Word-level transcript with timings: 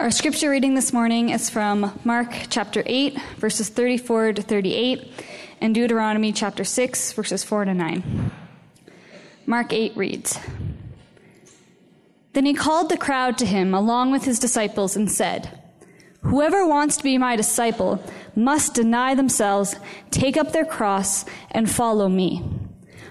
Our 0.00 0.10
scripture 0.10 0.48
reading 0.48 0.74
this 0.74 0.94
morning 0.94 1.28
is 1.28 1.50
from 1.50 1.92
Mark 2.04 2.34
chapter 2.48 2.82
8, 2.86 3.20
verses 3.36 3.68
34 3.68 4.32
to 4.32 4.40
38, 4.40 5.12
and 5.60 5.74
Deuteronomy 5.74 6.32
chapter 6.32 6.64
6, 6.64 7.12
verses 7.12 7.44
4 7.44 7.66
to 7.66 7.74
9. 7.74 8.32
Mark 9.44 9.74
8 9.74 9.94
reads 9.98 10.40
Then 12.32 12.46
he 12.46 12.54
called 12.54 12.88
the 12.88 12.96
crowd 12.96 13.36
to 13.36 13.44
him 13.44 13.74
along 13.74 14.10
with 14.10 14.24
his 14.24 14.38
disciples 14.38 14.96
and 14.96 15.12
said, 15.12 15.60
Whoever 16.22 16.66
wants 16.66 16.96
to 16.96 17.04
be 17.04 17.18
my 17.18 17.36
disciple 17.36 18.02
must 18.34 18.72
deny 18.72 19.14
themselves, 19.14 19.76
take 20.10 20.38
up 20.38 20.52
their 20.52 20.64
cross, 20.64 21.26
and 21.50 21.70
follow 21.70 22.08
me. 22.08 22.42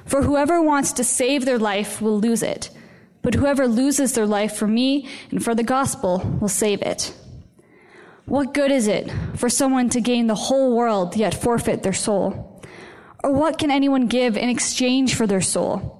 For 0.05 0.23
whoever 0.23 0.59
wants 0.59 0.93
to 0.93 1.03
save 1.03 1.45
their 1.45 1.59
life 1.59 2.01
will 2.01 2.19
lose 2.19 2.41
it 2.41 2.71
but 3.21 3.33
whoever 3.33 3.67
loses 3.67 4.13
their 4.13 4.25
life 4.25 4.55
for 4.55 4.67
me 4.67 5.07
and 5.31 5.43
for 5.43 5.53
the 5.53 5.63
gospel 5.63 6.19
will 6.39 6.49
save 6.49 6.81
it. 6.81 7.13
What 8.25 8.53
good 8.53 8.71
is 8.71 8.87
it 8.87 9.11
for 9.35 9.49
someone 9.49 9.89
to 9.89 10.01
gain 10.01 10.27
the 10.27 10.35
whole 10.35 10.75
world 10.75 11.15
yet 11.15 11.33
forfeit 11.33 11.83
their 11.83 11.93
soul? 11.93 12.63
Or 13.23 13.33
what 13.33 13.57
can 13.57 13.71
anyone 13.71 14.07
give 14.07 14.37
in 14.37 14.49
exchange 14.49 15.15
for 15.15 15.27
their 15.27 15.41
soul? 15.41 15.99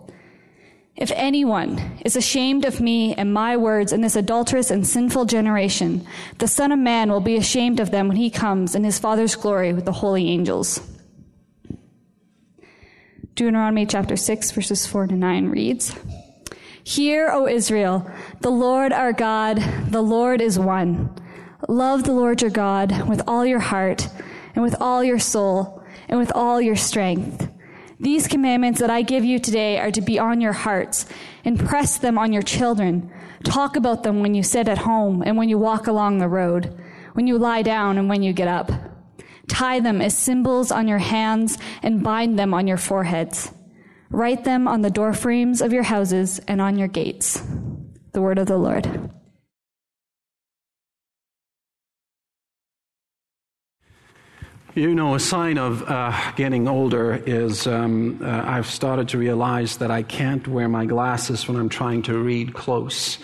If 0.96 1.12
anyone 1.16 2.00
is 2.04 2.16
ashamed 2.16 2.66
of 2.66 2.82
me 2.82 3.16
and 3.16 3.34
my 3.34 3.56
words 3.56 3.94
in 3.94 4.02
this 4.02 4.18
adulterous 4.18 4.70
and 4.70 4.86
sinful 4.86 5.26
generation, 5.26 6.06
the 6.40 6.48
Son 6.48 6.74
of 6.74 6.80
Man 6.80 7.10
will 7.10 7.22
be 7.22 7.38
ashamed 7.38 7.80
of 7.80 7.90
them 7.90 8.10
when 8.10 8.18
he 8.18 8.30
comes 8.30 8.76
in 8.76 8.84
his 8.84 9.00
Father's 9.00 9.36
glory 9.36 9.74
with 9.74 9.86
the 9.86 9.94
holy 9.94 10.28
angels. 10.30 10.82
Deuteronomy 13.36 13.86
chapter 13.86 14.18
6, 14.18 14.52
verses 14.52 14.86
4 14.86 15.08
to 15.08 15.16
9 15.16 15.48
reads, 15.48 15.96
Hear, 16.90 17.30
O 17.30 17.48
Israel, 17.48 18.10
the 18.42 18.50
Lord 18.50 18.92
our 18.92 19.14
God, 19.14 19.58
the 19.90 20.02
Lord 20.02 20.42
is 20.42 20.58
one. 20.58 21.14
Love 21.68 22.04
the 22.04 22.14
Lord 22.14 22.42
your 22.42 22.50
God 22.50 23.08
with 23.08 23.22
all 23.28 23.46
your 23.46 23.60
heart, 23.60 24.08
and 24.56 24.64
with 24.64 24.76
all 24.82 25.04
your 25.04 25.20
soul, 25.20 25.84
and 26.08 26.18
with 26.18 26.32
all 26.34 26.60
your 26.60 26.76
strength. 26.76 27.48
These 28.00 28.28
commandments 28.28 28.80
that 28.80 28.90
I 28.90 29.04
give 29.04 29.24
you 29.24 29.38
today 29.38 29.78
are 29.78 29.92
to 29.92 30.02
be 30.02 30.18
on 30.18 30.42
your 30.42 30.52
hearts. 30.52 31.06
Impress 31.44 31.96
them 31.96 32.18
on 32.18 32.34
your 32.34 32.42
children. 32.42 33.12
Talk 33.44 33.76
about 33.76 34.02
them 34.02 34.22
when 34.22 34.34
you 34.34 34.42
sit 34.42 34.68
at 34.68 34.80
home 34.80 35.22
and 35.24 35.38
when 35.38 35.48
you 35.48 35.60
walk 35.60 35.86
along 35.86 36.18
the 36.18 36.28
road, 36.28 36.76
when 37.14 37.28
you 37.28 37.38
lie 37.38 37.62
down 37.62 38.00
and 38.00 38.10
when 38.10 38.24
you 38.24 38.34
get 38.34 38.48
up. 38.48 38.72
Tie 39.48 39.80
them 39.80 40.02
as 40.02 40.18
symbols 40.18 40.72
on 40.72 40.88
your 40.88 40.98
hands 40.98 41.60
and 41.84 42.02
bind 42.04 42.40
them 42.40 42.52
on 42.52 42.66
your 42.66 42.78
foreheads. 42.78 43.52
Write 44.12 44.44
them 44.44 44.68
on 44.68 44.82
the 44.82 44.90
doorframes 44.90 45.62
of 45.62 45.72
your 45.72 45.84
houses 45.84 46.40
and 46.48 46.60
on 46.60 46.78
your 46.78 46.88
gates. 46.88 47.42
The 48.12 48.22
word 48.22 48.40
of 48.40 48.48
the 48.48 48.58
Lord. 48.58 49.12
You 54.76 54.96
know, 54.96 55.16
a 55.16 55.20
sign 55.20 55.58
of 55.58 55.84
uh, 55.90 56.32
getting 56.36 56.68
older 56.68 57.16
is 57.26 57.68
um, 57.68 58.20
uh, 58.24 58.44
I've 58.46 58.70
started 58.70 59.10
to 59.10 59.18
realize 59.18 59.78
that 59.78 59.92
I 59.92 60.04
can't 60.04 60.48
wear 60.48 60.70
my 60.70 60.86
glasses 60.86 61.48
when 61.48 61.58
I'm 61.58 61.70
trying 61.70 62.02
to 62.04 62.18
read 62.18 62.54
close. 62.54 63.18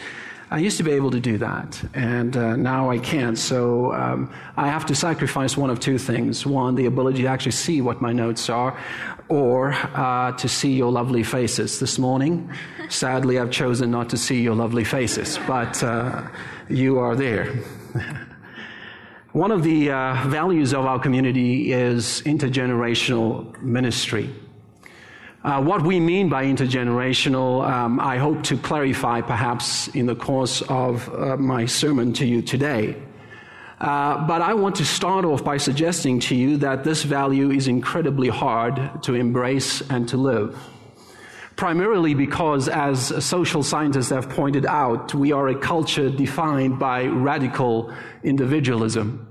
I 0.51 0.59
used 0.59 0.77
to 0.77 0.83
be 0.83 0.91
able 0.91 1.11
to 1.11 1.19
do 1.19 1.37
that, 1.39 1.83
and 1.93 2.37
uh, 2.37 2.55
now 2.55 2.89
I 2.89 2.99
can't. 2.99 3.37
So 3.37 3.93
um, 3.93 4.31
I 4.57 4.67
have 4.67 4.85
to 4.87 4.95
sacrifice 4.95 5.57
one 5.57 5.69
of 5.69 5.79
two 5.79 5.97
things. 5.97 6.45
One, 6.45 6.75
the 6.75 6.85
ability 6.85 7.23
to 7.23 7.27
actually 7.27 7.53
see 7.53 7.81
what 7.81 8.01
my 8.01 8.13
notes 8.13 8.49
are, 8.49 8.77
or 9.29 9.73
uh, 9.73 10.31
to 10.33 10.47
see 10.47 10.73
your 10.73 10.91
lovely 10.91 11.23
faces. 11.23 11.79
This 11.79 11.97
morning, 11.97 12.51
sadly, 12.89 13.39
I've 13.39 13.51
chosen 13.51 13.91
not 13.91 14.09
to 14.09 14.17
see 14.17 14.41
your 14.41 14.55
lovely 14.55 14.83
faces, 14.83 15.39
but 15.47 15.83
uh, 15.83 16.27
you 16.69 16.99
are 16.99 17.15
there. 17.15 17.53
One 19.31 19.51
of 19.51 19.63
the 19.63 19.91
uh, 19.91 20.27
values 20.27 20.73
of 20.73 20.85
our 20.85 20.99
community 20.99 21.73
is 21.73 22.21
intergenerational 22.25 23.61
ministry. 23.61 24.29
Uh, 25.43 25.61
what 25.61 25.83
we 25.83 25.99
mean 25.99 26.29
by 26.29 26.45
intergenerational, 26.45 27.69
um, 27.69 27.99
I 27.99 28.17
hope 28.17 28.43
to 28.43 28.57
clarify 28.57 29.21
perhaps 29.21 29.89
in 29.89 30.05
the 30.05 30.15
course 30.15 30.63
of 30.69 31.07
uh, 31.13 31.37
my 31.37 31.65
sermon 31.65 32.13
to 32.13 32.25
you 32.25 32.41
today. 32.41 32.95
Uh, 33.79 34.25
but 34.25 34.41
I 34.41 34.53
want 34.53 34.75
to 34.77 34.85
start 34.85 35.25
off 35.25 35.43
by 35.43 35.57
suggesting 35.57 36.19
to 36.21 36.35
you 36.35 36.57
that 36.57 36.83
this 36.83 37.03
value 37.03 37.51
is 37.51 37.67
incredibly 37.67 38.29
hard 38.29 39.03
to 39.03 39.15
embrace 39.15 39.81
and 39.89 40.07
to 40.09 40.17
live. 40.17 40.57
Primarily 41.57 42.13
because, 42.13 42.67
as 42.67 43.23
social 43.23 43.63
scientists 43.63 44.09
have 44.09 44.29
pointed 44.29 44.65
out, 44.65 45.13
we 45.13 45.31
are 45.31 45.47
a 45.47 45.55
culture 45.55 46.09
defined 46.09 46.79
by 46.79 47.05
radical 47.05 47.93
individualism. 48.23 49.25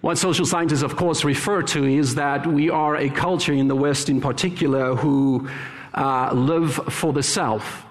What 0.00 0.18
social 0.18 0.46
scientists, 0.46 0.82
of 0.82 0.96
course, 0.96 1.24
refer 1.24 1.62
to 1.62 1.84
is 1.84 2.16
that 2.16 2.46
we 2.46 2.70
are 2.70 2.96
a 2.96 3.08
culture 3.08 3.52
in 3.52 3.66
the 3.66 3.76
West 3.76 4.08
in 4.08 4.20
particular 4.20 4.94
who 4.94 5.48
uh, 5.94 6.32
live 6.32 6.74
for 6.74 7.12
the 7.12 7.22
self 7.22 7.85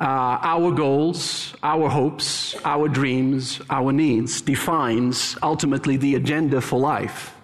uh, 0.00 0.38
our 0.42 0.70
goals, 0.70 1.54
our 1.62 1.88
hopes, 1.88 2.54
our 2.64 2.88
dreams, 2.88 3.60
our 3.68 3.92
needs 3.92 4.40
defines 4.40 5.36
ultimately 5.42 5.96
the 5.96 6.14
agenda 6.14 6.60
for 6.60 6.78
life. 6.78 7.34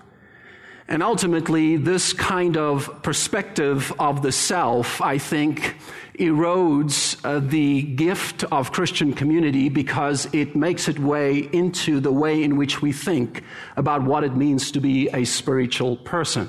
And 0.86 1.02
ultimately, 1.02 1.76
this 1.76 2.12
kind 2.12 2.56
of 2.56 3.02
perspective 3.02 3.92
of 3.98 4.22
the 4.22 4.30
self, 4.30 5.00
I 5.00 5.18
think, 5.18 5.76
erodes 6.18 7.18
uh, 7.24 7.40
the 7.40 7.82
gift 7.82 8.44
of 8.44 8.70
Christian 8.70 9.14
community 9.14 9.68
because 9.68 10.28
it 10.32 10.54
makes 10.54 10.86
its 10.86 10.98
way 10.98 11.48
into 11.52 12.00
the 12.00 12.12
way 12.12 12.44
in 12.44 12.56
which 12.56 12.82
we 12.82 12.92
think 12.92 13.42
about 13.76 14.04
what 14.04 14.22
it 14.22 14.36
means 14.36 14.70
to 14.72 14.80
be 14.80 15.08
a 15.08 15.24
spiritual 15.24 15.96
person. 15.96 16.48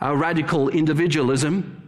Uh, 0.00 0.14
radical 0.14 0.68
individualism 0.68 1.87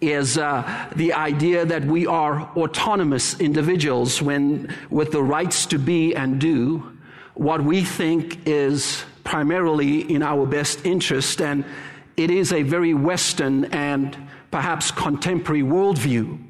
is 0.00 0.38
uh, 0.38 0.90
the 0.94 1.12
idea 1.12 1.64
that 1.64 1.84
we 1.84 2.06
are 2.06 2.42
autonomous 2.56 3.38
individuals 3.40 4.20
when 4.20 4.74
with 4.90 5.12
the 5.12 5.22
rights 5.22 5.66
to 5.66 5.78
be 5.78 6.14
and 6.14 6.40
do 6.40 6.92
what 7.34 7.62
we 7.62 7.82
think 7.82 8.46
is 8.46 9.04
primarily 9.24 10.00
in 10.12 10.22
our 10.22 10.46
best 10.46 10.84
interest 10.86 11.40
and 11.40 11.64
it 12.16 12.30
is 12.30 12.52
a 12.52 12.62
very 12.62 12.94
western 12.94 13.66
and 13.66 14.16
perhaps 14.50 14.90
contemporary 14.90 15.62
worldview. 15.62 16.42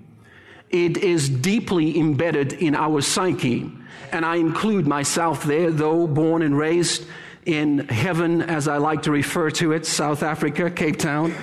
It 0.71 0.97
is 0.99 1.29
deeply 1.29 1.99
embedded 1.99 2.53
in 2.53 2.75
our 2.75 3.01
psyche 3.01 3.73
and 4.13 4.25
i 4.25 4.37
include 4.37 4.87
myself 4.87 5.45
there 5.45 5.71
though 5.71 6.07
born 6.07 6.43
and 6.43 6.57
raised 6.57 7.07
in 7.45 7.87
heaven 7.89 8.43
as 8.43 8.69
i 8.69 8.77
like 8.77 9.03
to 9.03 9.11
refer 9.11 9.51
to 9.51 9.73
it 9.73 9.87
south 9.87 10.23
africa 10.23 10.71
cape 10.71 10.99
town 10.99 11.35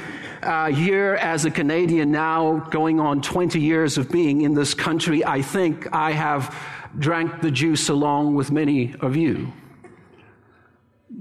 uh, 0.43 0.67
here 0.67 1.15
as 1.15 1.45
a 1.45 1.51
Canadian 1.51 2.11
now, 2.11 2.59
going 2.71 2.99
on 2.99 3.21
20 3.21 3.59
years 3.59 3.97
of 3.97 4.11
being 4.11 4.41
in 4.41 4.53
this 4.53 4.73
country, 4.73 5.25
I 5.25 5.41
think 5.41 5.93
I 5.93 6.11
have 6.11 6.55
drank 6.97 7.41
the 7.41 7.51
juice 7.51 7.89
along 7.89 8.35
with 8.35 8.51
many 8.51 8.95
of 9.01 9.15
you. 9.15 9.51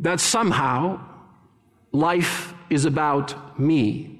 That 0.00 0.21
somehow 0.21 1.00
life 1.93 2.55
is 2.71 2.84
about 2.84 3.59
me. 3.59 4.12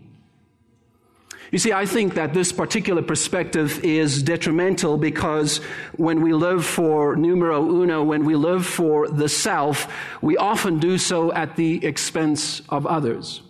You 1.51 1.59
see, 1.59 1.73
I 1.73 1.85
think 1.85 2.15
that 2.15 2.33
this 2.33 2.51
particular 2.51 3.03
perspective 3.03 3.85
is 3.85 4.23
detrimental 4.23 4.97
because 4.97 5.59
when 5.97 6.23
we 6.23 6.33
live 6.33 6.65
for 6.65 7.15
numero 7.15 7.62
uno, 7.62 8.03
when 8.03 8.25
we 8.25 8.37
live 8.37 8.65
for 8.65 9.07
the 9.09 9.29
self, 9.29 9.87
we 10.23 10.39
often 10.39 10.79
do 10.79 10.97
so 10.97 11.31
at 11.33 11.57
the 11.57 11.85
expense 11.85 12.62
of 12.71 12.87
others. 12.87 13.43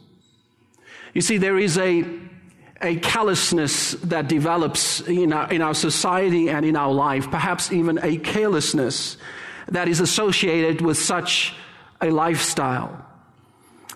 You 1.15 1.21
see, 1.21 1.37
there 1.39 1.59
is 1.59 1.77
a, 1.79 2.05
a 2.81 2.97
callousness 2.97 3.93
that 3.93 4.29
develops 4.29 5.01
in 5.01 5.33
our, 5.33 5.53
in 5.53 5.61
our 5.61 5.75
society 5.75 6.49
and 6.49 6.65
in 6.65 6.77
our 6.77 6.93
life, 6.93 7.31
perhaps 7.31 7.71
even 7.73 7.99
a 8.03 8.17
carelessness 8.17 9.19
that 9.69 9.89
is 9.89 10.01
associated 10.01 10.81
with 10.81 10.99
such 10.99 11.55
a 12.01 12.11
lifestyle. 12.11 13.07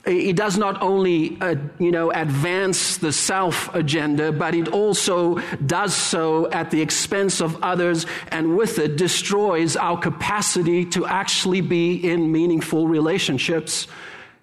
It 0.04 0.36
does 0.36 0.56
not 0.56 0.80
only, 0.82 1.36
uh, 1.40 1.56
you 1.80 1.90
know, 1.90 2.12
advance 2.12 2.98
the 2.98 3.12
self 3.12 3.74
agenda, 3.74 4.30
but 4.30 4.54
it 4.54 4.68
also 4.68 5.40
does 5.66 5.96
so 5.96 6.48
at 6.52 6.70
the 6.70 6.80
expense 6.80 7.40
of 7.40 7.60
others, 7.60 8.06
and 8.28 8.56
with 8.56 8.78
it 8.78 8.96
destroys 8.96 9.74
our 9.74 9.98
capacity 9.98 10.84
to 10.90 11.06
actually 11.06 11.60
be 11.60 11.96
in 11.96 12.30
meaningful 12.30 12.86
relationships 12.86 13.88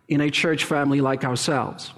in 0.09 0.19
a 0.19 0.29
church 0.29 0.65
family 0.65 0.99
like 0.99 1.23
ourselves. 1.23 1.93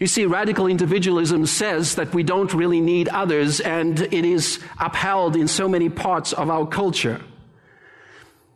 You 0.00 0.06
see, 0.06 0.26
radical 0.26 0.66
individualism 0.66 1.46
says 1.46 1.94
that 1.94 2.12
we 2.12 2.22
don't 2.22 2.52
really 2.52 2.80
need 2.80 3.08
others, 3.08 3.60
and 3.60 4.00
it 4.00 4.24
is 4.24 4.58
upheld 4.80 5.36
in 5.36 5.46
so 5.46 5.68
many 5.68 5.88
parts 5.88 6.32
of 6.32 6.50
our 6.50 6.66
culture. 6.66 7.20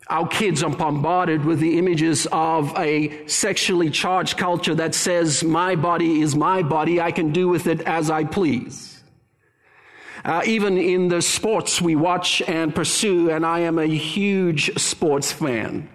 Our 0.09 0.27
kids 0.27 0.63
are 0.63 0.71
bombarded 0.71 1.45
with 1.45 1.61
the 1.61 1.79
images 1.79 2.27
of 2.33 2.77
a 2.79 3.27
sexually 3.29 3.91
charged 3.91 4.39
culture 4.39 4.75
that 4.75 4.95
says, 4.95 5.45
My 5.45 5.77
body 5.77 6.23
is 6.23 6.35
my 6.35 6.63
body, 6.63 7.01
I 7.01 7.13
can 7.13 7.33
do 7.33 7.49
with 7.49 7.67
it 7.67 7.83
as 7.83 8.11
I 8.11 8.25
please. 8.25 9.03
Uh, 10.25 10.43
even 10.47 10.77
in 10.79 11.09
the 11.09 11.23
sports 11.23 11.81
we 11.81 11.95
watch 11.95 12.43
and 12.43 12.75
pursue, 12.75 13.31
and 13.31 13.47
I 13.47 13.61
am 13.61 13.79
a 13.79 13.87
huge 13.87 14.77
sports 14.79 15.31
fan. 15.31 15.89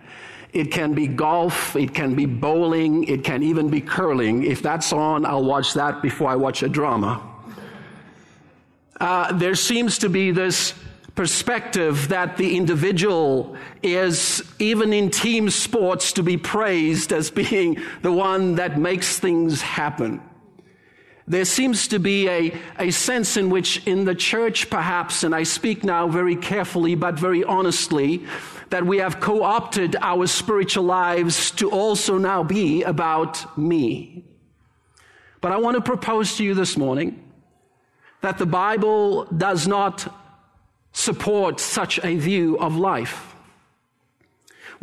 It 0.53 0.71
can 0.71 0.93
be 0.93 1.07
golf, 1.07 1.75
it 1.75 1.95
can 1.95 2.13
be 2.13 2.27
bowling, 2.27 3.05
it 3.05 3.23
can 3.23 3.41
even 3.41 3.69
be 3.69 3.81
curling. 3.81 4.43
If 4.43 4.61
that's 4.61 4.93
on, 4.93 5.25
I'll 5.25 5.43
watch 5.43 5.73
that 5.73 6.01
before 6.01 6.29
I 6.29 6.35
watch 6.35 6.61
a 6.61 6.69
drama. 6.69 7.21
Uh, 9.01 9.33
there 9.33 9.55
seems 9.55 9.97
to 9.97 10.09
be 10.09 10.29
this 10.29 10.75
perspective 11.15 12.07
that 12.09 12.37
the 12.37 12.55
individual 12.55 13.57
is, 13.81 14.43
even 14.59 14.93
in 14.93 15.09
team 15.09 15.49
sports, 15.49 16.13
to 16.13 16.23
be 16.23 16.37
praised 16.37 17.11
as 17.11 17.31
being 17.31 17.81
the 18.03 18.11
one 18.11 18.55
that 18.55 18.79
makes 18.79 19.19
things 19.19 19.61
happen. 19.61 20.21
There 21.27 21.45
seems 21.45 21.87
to 21.89 21.99
be 21.99 22.27
a, 22.27 22.53
a 22.77 22.91
sense 22.91 23.37
in 23.37 23.49
which, 23.49 23.85
in 23.87 24.05
the 24.05 24.15
church 24.15 24.69
perhaps, 24.69 25.23
and 25.23 25.33
I 25.33 25.43
speak 25.43 25.83
now 25.83 26.07
very 26.07 26.35
carefully 26.35 26.95
but 26.95 27.15
very 27.15 27.43
honestly, 27.43 28.25
that 28.69 28.85
we 28.85 28.97
have 28.97 29.19
co 29.19 29.43
opted 29.43 29.95
our 30.01 30.27
spiritual 30.27 30.83
lives 30.83 31.51
to 31.51 31.69
also 31.69 32.17
now 32.17 32.43
be 32.43 32.83
about 32.83 33.57
me. 33.57 34.25
But 35.39 35.51
I 35.51 35.57
want 35.57 35.75
to 35.75 35.81
propose 35.81 36.37
to 36.37 36.43
you 36.43 36.53
this 36.53 36.75
morning 36.75 37.23
that 38.21 38.37
the 38.37 38.45
Bible 38.45 39.25
does 39.25 39.67
not 39.67 40.13
support 40.91 41.59
such 41.59 41.99
a 42.03 42.15
view 42.15 42.57
of 42.59 42.75
life 42.75 43.32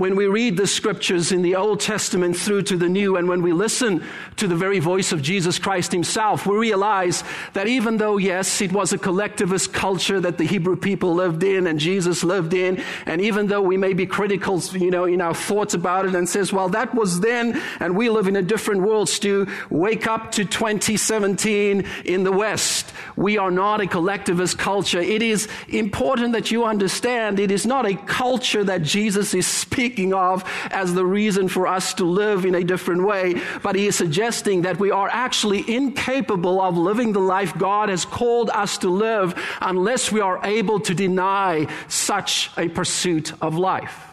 when 0.00 0.16
we 0.16 0.26
read 0.26 0.56
the 0.56 0.66
scriptures 0.66 1.30
in 1.30 1.42
the 1.42 1.56
Old 1.56 1.78
Testament 1.78 2.34
through 2.34 2.62
to 2.62 2.78
the 2.78 2.88
New, 2.88 3.16
and 3.16 3.28
when 3.28 3.42
we 3.42 3.52
listen 3.52 4.02
to 4.36 4.48
the 4.48 4.56
very 4.56 4.78
voice 4.78 5.12
of 5.12 5.20
Jesus 5.20 5.58
Christ 5.58 5.92
himself, 5.92 6.46
we 6.46 6.56
realize 6.56 7.22
that 7.52 7.66
even 7.66 7.98
though, 7.98 8.16
yes, 8.16 8.62
it 8.62 8.72
was 8.72 8.94
a 8.94 8.98
collectivist 8.98 9.74
culture 9.74 10.18
that 10.18 10.38
the 10.38 10.46
Hebrew 10.46 10.76
people 10.76 11.14
lived 11.14 11.42
in 11.42 11.66
and 11.66 11.78
Jesus 11.78 12.24
lived 12.24 12.54
in, 12.54 12.82
and 13.04 13.20
even 13.20 13.48
though 13.48 13.60
we 13.60 13.76
may 13.76 13.92
be 13.92 14.06
critical, 14.06 14.58
you 14.72 14.90
know, 14.90 15.04
in 15.04 15.20
our 15.20 15.34
thoughts 15.34 15.74
about 15.74 16.06
it 16.06 16.14
and 16.14 16.26
says, 16.26 16.50
well, 16.50 16.70
that 16.70 16.94
was 16.94 17.20
then, 17.20 17.60
and 17.78 17.94
we 17.94 18.08
live 18.08 18.26
in 18.26 18.36
a 18.36 18.42
different 18.42 18.80
world, 18.80 19.10
Stu, 19.10 19.48
wake 19.68 20.06
up 20.06 20.32
to 20.32 20.46
2017 20.46 21.84
in 22.06 22.24
the 22.24 22.32
West. 22.32 22.94
We 23.16 23.36
are 23.36 23.50
not 23.50 23.82
a 23.82 23.86
collectivist 23.86 24.56
culture. 24.58 25.00
It 25.00 25.20
is 25.20 25.46
important 25.68 26.32
that 26.32 26.50
you 26.50 26.64
understand 26.64 27.38
it 27.38 27.50
is 27.50 27.66
not 27.66 27.84
a 27.84 27.96
culture 27.96 28.64
that 28.64 28.82
Jesus 28.82 29.34
is 29.34 29.46
speaking 29.46 29.89
speaking 29.90 30.14
of 30.14 30.44
as 30.70 30.94
the 30.94 31.04
reason 31.04 31.48
for 31.48 31.66
us 31.66 31.94
to 31.94 32.04
live 32.04 32.44
in 32.44 32.54
a 32.54 32.62
different 32.62 33.02
way, 33.02 33.34
but 33.60 33.74
he 33.74 33.88
is 33.88 33.96
suggesting 33.96 34.62
that 34.62 34.78
we 34.78 34.92
are 34.92 35.08
actually 35.10 35.64
incapable 35.68 36.60
of 36.60 36.78
living 36.78 37.12
the 37.12 37.18
life 37.18 37.58
God 37.58 37.88
has 37.88 38.04
called 38.04 38.50
us 38.50 38.78
to 38.78 38.88
live 38.88 39.34
unless 39.60 40.12
we 40.12 40.20
are 40.20 40.38
able 40.44 40.78
to 40.80 40.94
deny 40.94 41.66
such 41.88 42.52
a 42.56 42.68
pursuit 42.68 43.32
of 43.42 43.56
life. 43.56 44.06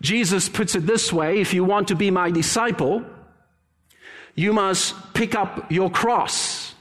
Jesus 0.00 0.48
puts 0.48 0.76
it 0.76 0.86
this 0.86 1.12
way 1.12 1.40
if 1.40 1.52
you 1.52 1.64
want 1.64 1.88
to 1.88 1.96
be 1.96 2.12
my 2.12 2.30
disciple, 2.30 3.04
you 4.36 4.52
must 4.52 4.94
pick 5.14 5.34
up 5.34 5.72
your 5.72 5.90
cross. 5.90 6.74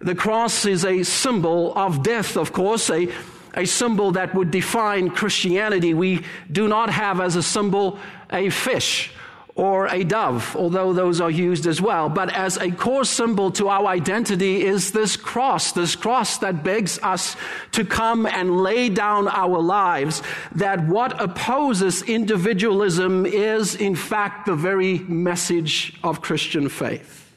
The 0.00 0.16
cross 0.16 0.66
is 0.66 0.84
a 0.84 1.04
symbol 1.04 1.72
of 1.76 2.02
death, 2.02 2.36
of 2.36 2.52
course, 2.52 2.90
a 2.90 3.08
a 3.54 3.64
symbol 3.64 4.12
that 4.12 4.34
would 4.34 4.50
define 4.50 5.10
Christianity. 5.10 5.94
We 5.94 6.24
do 6.50 6.68
not 6.68 6.90
have 6.90 7.20
as 7.20 7.36
a 7.36 7.42
symbol 7.42 7.98
a 8.30 8.50
fish 8.50 9.12
or 9.56 9.88
a 9.88 10.04
dove, 10.04 10.56
although 10.56 10.92
those 10.92 11.20
are 11.20 11.30
used 11.30 11.66
as 11.66 11.82
well. 11.82 12.08
But 12.08 12.34
as 12.34 12.56
a 12.56 12.70
core 12.70 13.04
symbol 13.04 13.50
to 13.52 13.68
our 13.68 13.86
identity 13.86 14.64
is 14.64 14.92
this 14.92 15.16
cross, 15.16 15.72
this 15.72 15.96
cross 15.96 16.38
that 16.38 16.64
begs 16.64 16.98
us 17.02 17.36
to 17.72 17.84
come 17.84 18.26
and 18.26 18.62
lay 18.62 18.88
down 18.88 19.28
our 19.28 19.60
lives, 19.60 20.22
that 20.52 20.86
what 20.86 21.20
opposes 21.20 22.02
individualism 22.02 23.26
is 23.26 23.74
in 23.74 23.94
fact 23.94 24.46
the 24.46 24.54
very 24.54 25.00
message 25.00 25.98
of 26.02 26.22
Christian 26.22 26.68
faith. 26.68 27.30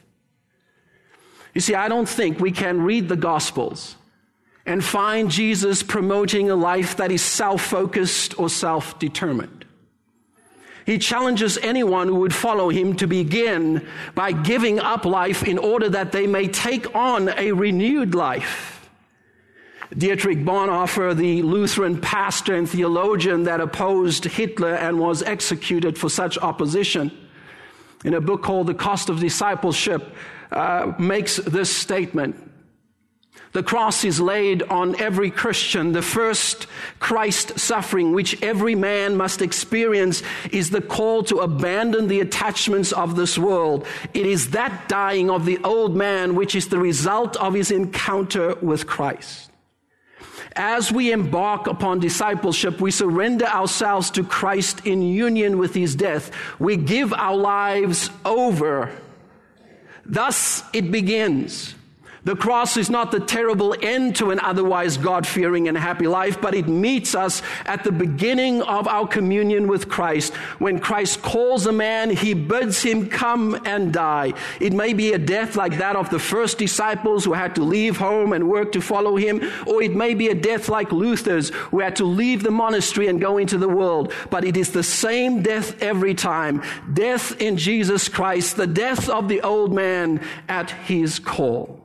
You 1.52 1.60
see, 1.60 1.74
I 1.74 1.88
don't 1.88 2.08
think 2.08 2.40
we 2.40 2.52
can 2.52 2.82
read 2.82 3.08
the 3.08 3.16
Gospels 3.16 3.96
and 4.66 4.82
find 4.82 5.30
Jesus 5.30 5.82
promoting 5.82 6.50
a 6.50 6.56
life 6.56 6.96
that 6.96 7.12
is 7.12 7.22
self 7.22 7.62
focused 7.62 8.38
or 8.38 8.48
self 8.48 8.98
determined. 8.98 9.64
He 10.86 10.98
challenges 10.98 11.56
anyone 11.58 12.08
who 12.08 12.16
would 12.16 12.34
follow 12.34 12.68
him 12.68 12.94
to 12.96 13.06
begin 13.06 13.86
by 14.14 14.32
giving 14.32 14.78
up 14.78 15.04
life 15.04 15.42
in 15.42 15.56
order 15.56 15.88
that 15.88 16.12
they 16.12 16.26
may 16.26 16.46
take 16.46 16.94
on 16.94 17.30
a 17.30 17.52
renewed 17.52 18.14
life. 18.14 18.90
Dietrich 19.96 20.38
Bonhoeffer, 20.38 21.16
the 21.16 21.42
Lutheran 21.42 22.00
pastor 22.00 22.54
and 22.54 22.68
theologian 22.68 23.44
that 23.44 23.60
opposed 23.60 24.24
Hitler 24.24 24.74
and 24.74 24.98
was 24.98 25.22
executed 25.22 25.96
for 25.96 26.10
such 26.10 26.36
opposition, 26.38 27.10
in 28.04 28.14
a 28.14 28.20
book 28.20 28.42
called 28.42 28.66
The 28.66 28.74
Cost 28.74 29.08
of 29.08 29.20
Discipleship, 29.20 30.14
uh, 30.50 30.92
makes 30.98 31.36
this 31.36 31.74
statement. 31.74 32.43
The 33.54 33.62
cross 33.62 34.02
is 34.02 34.20
laid 34.20 34.64
on 34.64 35.00
every 35.00 35.30
Christian. 35.30 35.92
The 35.92 36.02
first 36.02 36.66
Christ 36.98 37.56
suffering, 37.56 38.12
which 38.12 38.42
every 38.42 38.74
man 38.74 39.16
must 39.16 39.40
experience, 39.40 40.24
is 40.50 40.70
the 40.70 40.80
call 40.80 41.22
to 41.24 41.36
abandon 41.36 42.08
the 42.08 42.18
attachments 42.18 42.90
of 42.90 43.14
this 43.14 43.38
world. 43.38 43.86
It 44.12 44.26
is 44.26 44.50
that 44.50 44.88
dying 44.88 45.30
of 45.30 45.46
the 45.46 45.58
old 45.62 45.94
man 45.94 46.34
which 46.34 46.56
is 46.56 46.66
the 46.66 46.80
result 46.80 47.36
of 47.36 47.54
his 47.54 47.70
encounter 47.70 48.56
with 48.56 48.88
Christ. 48.88 49.52
As 50.56 50.90
we 50.90 51.12
embark 51.12 51.68
upon 51.68 52.00
discipleship, 52.00 52.80
we 52.80 52.90
surrender 52.90 53.46
ourselves 53.46 54.10
to 54.12 54.24
Christ 54.24 54.84
in 54.84 55.00
union 55.00 55.58
with 55.58 55.74
his 55.74 55.94
death. 55.94 56.32
We 56.58 56.76
give 56.76 57.12
our 57.12 57.36
lives 57.36 58.10
over. 58.24 58.90
Thus 60.04 60.64
it 60.72 60.90
begins. 60.90 61.76
The 62.24 62.34
cross 62.34 62.78
is 62.78 62.88
not 62.88 63.12
the 63.12 63.20
terrible 63.20 63.76
end 63.82 64.16
to 64.16 64.30
an 64.30 64.40
otherwise 64.40 64.96
God 64.96 65.26
fearing 65.26 65.68
and 65.68 65.76
happy 65.76 66.06
life, 66.06 66.40
but 66.40 66.54
it 66.54 66.66
meets 66.66 67.14
us 67.14 67.42
at 67.66 67.84
the 67.84 67.92
beginning 67.92 68.62
of 68.62 68.88
our 68.88 69.06
communion 69.06 69.68
with 69.68 69.90
Christ. 69.90 70.32
When 70.58 70.78
Christ 70.78 71.20
calls 71.20 71.66
a 71.66 71.72
man, 71.72 72.08
he 72.08 72.32
bids 72.32 72.82
him 72.82 73.10
come 73.10 73.60
and 73.66 73.92
die. 73.92 74.32
It 74.58 74.72
may 74.72 74.94
be 74.94 75.12
a 75.12 75.18
death 75.18 75.54
like 75.54 75.76
that 75.78 75.96
of 75.96 76.08
the 76.08 76.18
first 76.18 76.56
disciples 76.56 77.26
who 77.26 77.34
had 77.34 77.54
to 77.56 77.62
leave 77.62 77.98
home 77.98 78.32
and 78.32 78.48
work 78.48 78.72
to 78.72 78.80
follow 78.80 79.16
him, 79.16 79.42
or 79.66 79.82
it 79.82 79.94
may 79.94 80.14
be 80.14 80.28
a 80.28 80.34
death 80.34 80.70
like 80.70 80.92
Luther's 80.92 81.50
who 81.50 81.80
had 81.80 81.96
to 81.96 82.06
leave 82.06 82.42
the 82.42 82.50
monastery 82.50 83.08
and 83.08 83.20
go 83.20 83.36
into 83.36 83.58
the 83.58 83.68
world. 83.68 84.14
But 84.30 84.46
it 84.46 84.56
is 84.56 84.72
the 84.72 84.82
same 84.82 85.42
death 85.42 85.82
every 85.82 86.14
time. 86.14 86.62
Death 86.90 87.38
in 87.38 87.58
Jesus 87.58 88.08
Christ, 88.08 88.56
the 88.56 88.66
death 88.66 89.10
of 89.10 89.28
the 89.28 89.42
old 89.42 89.74
man 89.74 90.22
at 90.48 90.70
his 90.70 91.18
call. 91.18 91.83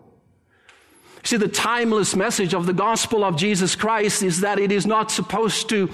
See, 1.23 1.38
the 1.38 1.47
timeless 1.47 2.15
message 2.15 2.53
of 2.53 2.65
the 2.65 2.73
gospel 2.73 3.23
of 3.23 3.35
Jesus 3.35 3.75
Christ 3.75 4.23
is 4.23 4.41
that 4.41 4.59
it 4.59 4.71
is 4.71 4.88
not 4.88 5.11
supposed 5.11 5.69
to 5.69 5.89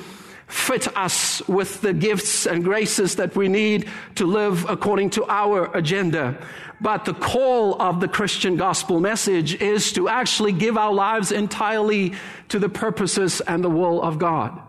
fit 0.48 0.96
us 0.96 1.42
with 1.48 1.82
the 1.82 1.94
gifts 1.94 2.46
and 2.46 2.64
graces 2.64 3.16
that 3.16 3.36
we 3.36 3.48
need 3.48 3.90
to 4.16 4.26
live 4.26 4.70
according 4.70 5.10
to 5.12 5.26
our 5.26 5.76
agenda. 5.76 6.38
But 6.80 7.06
the 7.06 7.14
call 7.14 7.82
of 7.82 8.00
the 8.00 8.08
Christian 8.08 8.56
gospel 8.58 9.00
message 9.00 9.56
is 9.62 9.92
to 9.94 10.08
actually 10.08 10.52
give 10.52 10.78
our 10.78 10.94
lives 10.94 11.32
entirely 11.32 12.14
to 12.50 12.60
the 12.60 12.70
purposes 12.70 13.42
and 13.42 13.64
the 13.64 13.70
will 13.70 14.02
of 14.02 14.20
God. 14.20 14.62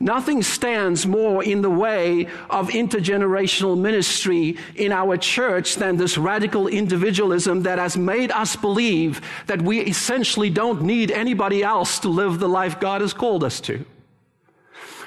Nothing 0.00 0.42
stands 0.42 1.06
more 1.06 1.42
in 1.42 1.62
the 1.62 1.70
way 1.70 2.26
of 2.50 2.70
intergenerational 2.70 3.78
ministry 3.78 4.56
in 4.74 4.92
our 4.92 5.16
church 5.16 5.76
than 5.76 5.96
this 5.96 6.18
radical 6.18 6.66
individualism 6.66 7.62
that 7.62 7.78
has 7.78 7.96
made 7.96 8.30
us 8.32 8.56
believe 8.56 9.20
that 9.46 9.62
we 9.62 9.80
essentially 9.80 10.50
don't 10.50 10.82
need 10.82 11.10
anybody 11.10 11.62
else 11.62 11.98
to 12.00 12.08
live 12.08 12.38
the 12.38 12.48
life 12.48 12.80
God 12.80 13.00
has 13.00 13.12
called 13.12 13.44
us 13.44 13.60
to. 13.62 13.84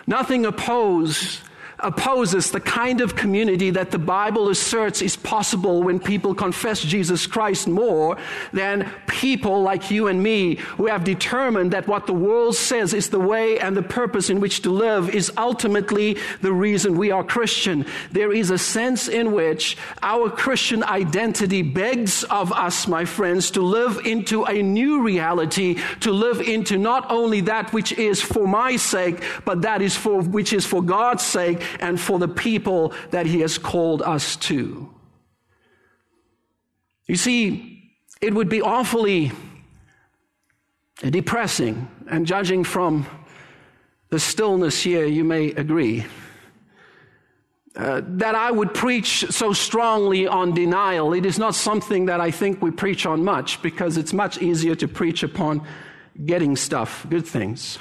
Nothing 0.08 0.46
opposes 0.46 1.42
opposes 1.80 2.52
the 2.52 2.60
kind 2.60 3.02
of 3.02 3.16
community 3.16 3.70
that 3.70 3.92
the 3.92 4.00
Bible 4.00 4.50
asserts 4.50 5.02
is 5.02 5.16
possible 5.16 5.84
when 5.84 6.00
people 6.00 6.34
confess 6.34 6.82
Jesus 6.82 7.28
Christ 7.28 7.68
more 7.68 8.18
than 8.52 8.92
people 9.06 9.62
like 9.62 9.92
you 9.92 10.08
and 10.08 10.22
me 10.22 10.56
who 10.56 10.88
have 10.88 11.04
determined 11.04 11.72
that 11.74 11.88
what 11.88 12.08
the 12.08 12.14
world 12.14 12.56
says 12.56 12.94
is 12.94 13.10
the 13.10 13.20
way 13.20 13.60
and 13.60 13.78
the 13.78 13.84
purpose 13.84 14.30
in 14.30 14.40
which 14.40 14.62
to 14.64 14.72
live 14.72 15.14
is 15.14 15.32
ultimately 15.38 16.18
the 16.42 16.52
reason 16.52 16.98
we 16.98 17.12
are 17.12 17.24
Christian. 17.24 17.86
There 18.12 18.34
is 18.34 18.50
a 18.50 18.58
sense 18.58 19.08
in 19.08 19.32
which 19.32 19.78
our 20.02 20.30
Christian 20.30 20.84
identity 20.84 21.62
begs 21.62 22.24
of 22.24 22.52
us, 22.54 22.88
my 22.88 23.06
friends, 23.06 23.52
to 23.52 23.62
live 23.62 24.00
into 24.06 24.46
a 24.46 24.64
new 24.64 25.04
reality, 25.04 25.80
to 26.00 26.12
live 26.12 26.42
into 26.42 26.78
not 26.78 27.10
only 27.12 27.42
that 27.42 27.72
which 27.72 27.92
is 27.94 28.22
for 28.22 28.48
my 28.48 28.78
sake, 28.78 29.22
but 29.46 29.62
that 29.62 29.82
is 29.84 29.96
for 29.96 30.22
which 30.22 30.54
is 30.54 30.66
for 30.66 30.82
God's 30.82 31.24
sake 31.24 31.62
and 31.80 32.00
for 32.00 32.20
the 32.20 32.28
people 32.28 32.94
that 33.12 33.26
He 33.26 33.42
has 33.42 33.58
called 33.58 34.02
us 34.02 34.36
to. 34.38 34.94
You 37.08 37.16
see, 37.16 37.94
it 38.22 38.34
would 38.34 38.50
be 38.50 38.62
awfully 38.62 39.32
depressing, 41.02 41.88
and 42.10 42.26
judging 42.26 42.64
from 42.64 43.06
the 44.10 44.20
stillness 44.20 44.82
here, 44.82 45.06
you 45.06 45.24
may 45.24 45.52
agree. 45.52 46.06
Uh, 47.76 48.02
that 48.04 48.34
I 48.34 48.50
would 48.50 48.74
preach 48.74 49.26
so 49.30 49.54
strongly 49.54 50.26
on 50.26 50.54
denial. 50.54 51.14
It 51.14 51.26
is 51.26 51.38
not 51.38 51.54
something 51.54 52.08
that 52.08 52.20
I 52.20 52.32
think 52.32 52.60
we 52.60 52.72
preach 52.72 53.06
on 53.06 53.24
much 53.24 53.62
because 53.62 53.98
it's 53.98 54.14
much 54.14 54.42
easier 54.42 54.74
to 54.76 54.88
preach 54.88 55.22
upon 55.22 55.62
getting 56.26 56.56
stuff, 56.56 57.06
good 57.08 57.28
things. 57.28 57.78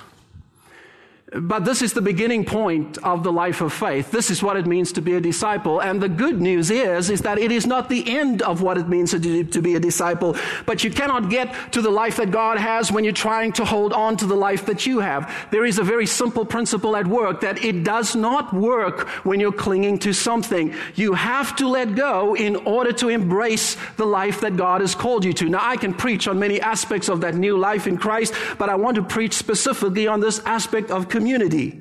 But 1.33 1.64
this 1.64 1.83
is 1.83 1.92
the 1.92 2.02
beginning 2.02 2.45
point 2.45 2.99
of 2.99 3.25
the 3.25 3.33
life 3.33 3.61
of 3.61 3.73
faith. 3.73 4.12
This 4.12 4.30
is 4.30 4.45
what 4.45 4.56
it 4.56 4.64
means 4.64 4.92
to 4.92 5.02
be 5.02 5.14
a 5.14 5.21
disciple. 5.21 5.83
And 5.83 6.00
the 6.00 6.09
good 6.09 6.40
news 6.40 6.71
is, 6.71 7.11
is 7.11 7.23
that 7.23 7.37
it 7.37 7.50
is 7.50 7.66
not 7.66 7.88
the 7.88 8.16
end 8.16 8.42
of 8.42 8.62
what 8.62 8.78
it 8.78 8.88
means 8.88 9.11
to, 9.11 9.42
to 9.42 9.61
be 9.61 9.75
a 9.75 9.80
disciple. 9.80 10.37
But 10.66 10.85
you 10.85 10.90
cannot 10.90 11.28
get 11.28 11.73
to 11.73 11.83
the 11.83 11.90
life 11.90 12.18
that 12.18 12.30
God 12.30 12.59
has 12.59 12.92
when 12.92 13.02
you're 13.02 13.12
trying 13.12 13.50
to 13.54 13.64
hold 13.64 13.92
on 13.92 14.16
to 14.18 14.26
the 14.26 14.37
life 14.37 14.66
that 14.66 14.87
you 14.87 15.00
have. 15.00 15.49
There 15.50 15.64
is 15.64 15.80
a 15.80 15.83
very 15.83 16.06
simple 16.06 16.45
principle 16.45 16.95
at 16.95 17.09
work 17.09 17.40
that 17.40 17.64
it 17.64 17.83
does 17.83 18.14
not 18.14 18.54
work 18.54 19.09
when 19.25 19.40
you're 19.40 19.50
clinging 19.50 19.99
to 20.00 20.12
something. 20.12 20.75
You 20.95 21.14
have 21.14 21.56
to 21.56 21.66
let 21.66 21.97
go 21.97 22.37
in 22.37 22.54
order 22.54 22.92
to 22.92 23.09
embrace 23.09 23.76
the 23.97 24.06
life 24.06 24.42
that 24.42 24.56
God 24.56 24.80
has 24.80 24.95
called 24.95 25.25
you 25.25 25.33
to. 25.33 25.49
Now, 25.49 25.59
I 25.61 25.76
can 25.76 25.92
preach 25.92 26.28
on 26.28 26.38
many 26.38 26.61
aspects 26.61 27.09
of 27.09 27.23
that 27.23 27.35
new 27.35 27.59
life 27.59 27.88
in 27.88 27.97
Christ, 27.97 28.33
but 28.59 28.68
I 28.68 28.76
want 28.76 28.95
to 28.95 29.02
preach 29.02 29.33
specifically 29.33 30.06
on 30.06 30.21
this 30.21 30.38
aspect 30.47 30.92
of 30.92 31.09
community. 31.17 31.81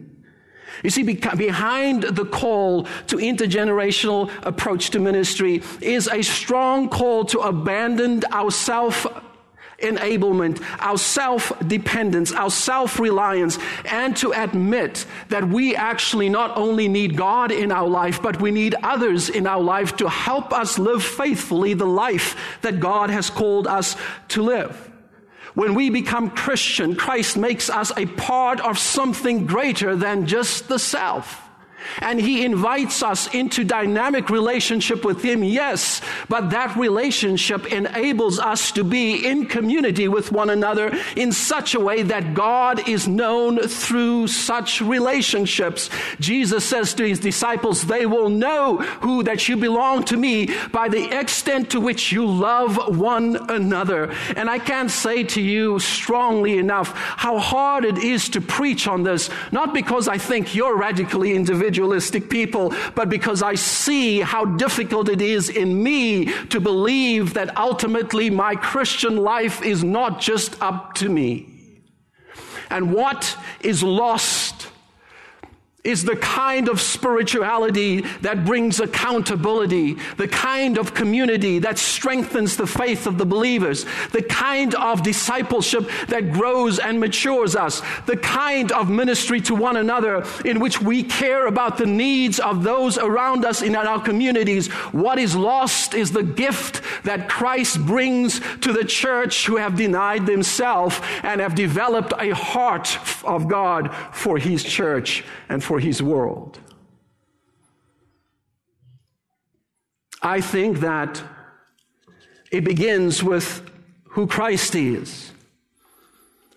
You 0.84 0.90
see, 0.90 1.04
behind 1.04 2.04
the 2.04 2.26
call 2.26 2.84
to 3.08 3.16
intergenerational 3.18 4.32
approach 4.46 4.92
to 4.92 5.00
ministry 5.00 5.62
is 5.82 6.08
a 6.08 6.22
strong 6.22 6.90
call 6.90 7.26
to 7.26 7.40
abandon 7.40 8.24
our 8.32 8.52
self 8.52 9.06
enablement, 9.80 10.62
our 10.80 10.98
self 10.98 11.52
dependence, 11.68 12.32
our 12.32 12.50
self 12.50 13.00
reliance, 13.00 13.58
and 13.86 14.16
to 14.18 14.32
admit 14.32 15.06
that 15.30 15.48
we 15.48 15.76
actually 15.76 16.30
not 16.30 16.56
only 16.58 16.88
need 16.88 17.18
God 17.18 17.52
in 17.52 17.72
our 17.72 17.88
life, 17.88 18.22
but 18.22 18.42
we 18.42 18.52
need 18.52 18.76
others 18.84 19.30
in 19.30 19.48
our 19.48 19.62
life 19.62 19.98
to 19.98 20.10
help 20.10 20.54
us 20.54 20.80
live 20.80 21.04
faithfully 21.04 21.74
the 21.74 21.88
life 21.88 22.36
that 22.62 22.80
God 22.80 23.10
has 23.10 23.30
called 23.30 23.68
us 23.68 23.96
to 24.30 24.42
live. 24.44 24.95
When 25.56 25.74
we 25.74 25.90
become 25.90 26.30
Christian, 26.30 26.96
Christ 26.96 27.38
makes 27.38 27.70
us 27.70 27.92
a 27.98 28.06
part 28.06 28.60
of 28.60 28.78
something 28.78 29.46
greater 29.46 29.96
than 29.96 30.28
just 30.28 30.68
the 30.68 30.78
self. 30.78 31.45
And 32.00 32.20
he 32.20 32.46
invites 32.46 33.04
us 33.04 33.34
into 33.34 33.64
dynamic 33.64 34.30
relationship 34.30 35.04
with 35.04 35.22
him, 35.22 35.44
yes, 35.44 36.02
but 36.30 36.50
that 36.52 36.76
relationship 36.76 37.72
enables 37.72 38.40
us 38.40 38.72
to 38.72 38.84
be 38.84 39.26
in 39.26 39.46
community 39.46 40.08
with 40.08 40.32
one 40.32 40.50
another 40.50 40.96
in 41.16 41.32
such 41.32 41.76
a 41.76 41.80
way 41.80 42.04
that 42.04 42.34
God 42.34 42.88
is 42.88 43.08
known 43.08 43.60
through 43.60 44.28
such 44.28 44.82
relationships. 44.82 45.90
Jesus 46.20 46.66
says 46.66 46.94
to 46.96 47.08
his 47.08 47.20
disciples, 47.20 47.84
they 47.84 48.06
will 48.06 48.30
know 48.30 48.78
who 49.02 49.24
that 49.24 49.48
you 49.48 49.58
belong 49.58 50.04
to 50.06 50.18
me 50.18 50.50
by 50.72 50.90
the 50.90 51.18
extent 51.18 51.70
to 51.72 51.80
which 51.80 52.12
you 52.12 52.26
love 52.26 52.98
one 52.98 53.38
another. 53.50 54.12
And 54.36 54.50
I 54.50 54.60
can't 54.60 54.92
say 54.92 55.24
to 55.24 55.42
you 55.42 55.80
strongly 55.80 56.58
enough 56.58 56.92
how 56.96 57.38
hard 57.38 57.86
it 57.86 57.98
is 57.98 58.30
to 58.30 58.42
preach 58.42 58.88
on 58.88 59.04
this, 59.04 59.30
not 59.52 59.74
because 59.74 60.08
I 60.08 60.18
think 60.18 60.56
you're 60.56 60.76
radically 60.76 61.36
individual 61.36 61.75
individualistic 61.76 62.30
people, 62.30 62.74
but 62.96 63.10
because 63.10 63.44
I 63.44 63.56
see 63.56 64.22
how 64.22 64.46
difficult 64.46 65.10
it 65.10 65.22
is 65.22 65.50
in 65.50 65.84
me 65.84 66.26
to 66.48 66.60
believe 66.60 67.34
that 67.34 67.58
ultimately 67.58 68.30
my 68.30 68.56
Christian 68.56 69.18
life 69.18 69.62
is 69.62 69.84
not 69.84 70.22
just 70.22 70.62
up 70.62 70.94
to 70.96 71.10
me. 71.10 71.48
And 72.70 72.94
what 72.94 73.38
is 73.62 73.84
lost 73.84 74.45
is 75.86 76.04
the 76.04 76.16
kind 76.16 76.68
of 76.68 76.82
spirituality 76.82 78.02
that 78.22 78.44
brings 78.44 78.80
accountability, 78.80 79.94
the 80.18 80.28
kind 80.28 80.78
of 80.78 80.94
community 80.94 81.60
that 81.60 81.78
strengthens 81.78 82.58
the 82.58 82.68
faith 82.68 83.06
of 83.06 83.18
the 83.18 83.26
believers, 83.26 83.86
the 84.12 84.24
kind 84.24 84.74
of 84.76 85.04
discipleship 85.04 85.88
that 86.08 86.32
grows 86.34 86.80
and 86.80 87.00
matures 87.00 87.56
us, 87.56 87.82
the 88.08 88.18
kind 88.18 88.72
of 88.72 88.90
ministry 88.90 89.40
to 89.40 89.54
one 89.54 89.78
another 89.78 90.26
in 90.44 90.60
which 90.60 90.82
we 90.82 91.04
care 91.04 91.46
about 91.48 91.78
the 91.78 91.86
needs 91.86 92.40
of 92.40 92.64
those 92.64 92.98
around 92.98 93.46
us 93.46 93.62
in 93.62 93.76
our 93.76 94.02
communities. 94.02 94.68
What 94.92 95.20
is 95.20 95.36
lost 95.36 95.94
is 95.94 96.12
the 96.12 96.24
gift 96.24 96.82
that 97.04 97.30
Christ 97.30 97.86
brings 97.86 98.40
to 98.62 98.74
the 98.74 98.84
church 98.84 99.46
who 99.46 99.58
have 99.58 99.76
denied 99.76 100.26
themselves 100.26 101.00
and 101.22 101.40
have 101.42 101.54
developed 101.54 102.14
a 102.18 102.32
heart 102.32 102.98
of 103.24 103.48
God 103.48 103.94
for 104.12 104.38
his 104.40 104.64
church 104.64 105.24
and 105.50 105.64
for 105.76 105.80
his 105.82 106.02
world. 106.02 106.58
I 110.22 110.40
think 110.40 110.80
that 110.80 111.22
it 112.50 112.64
begins 112.64 113.22
with 113.22 113.70
who 114.06 114.26
Christ 114.26 114.74
is. 114.74 115.34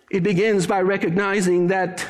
It 0.08 0.22
begins 0.22 0.68
by 0.68 0.82
recognizing 0.82 1.66
that 1.66 2.06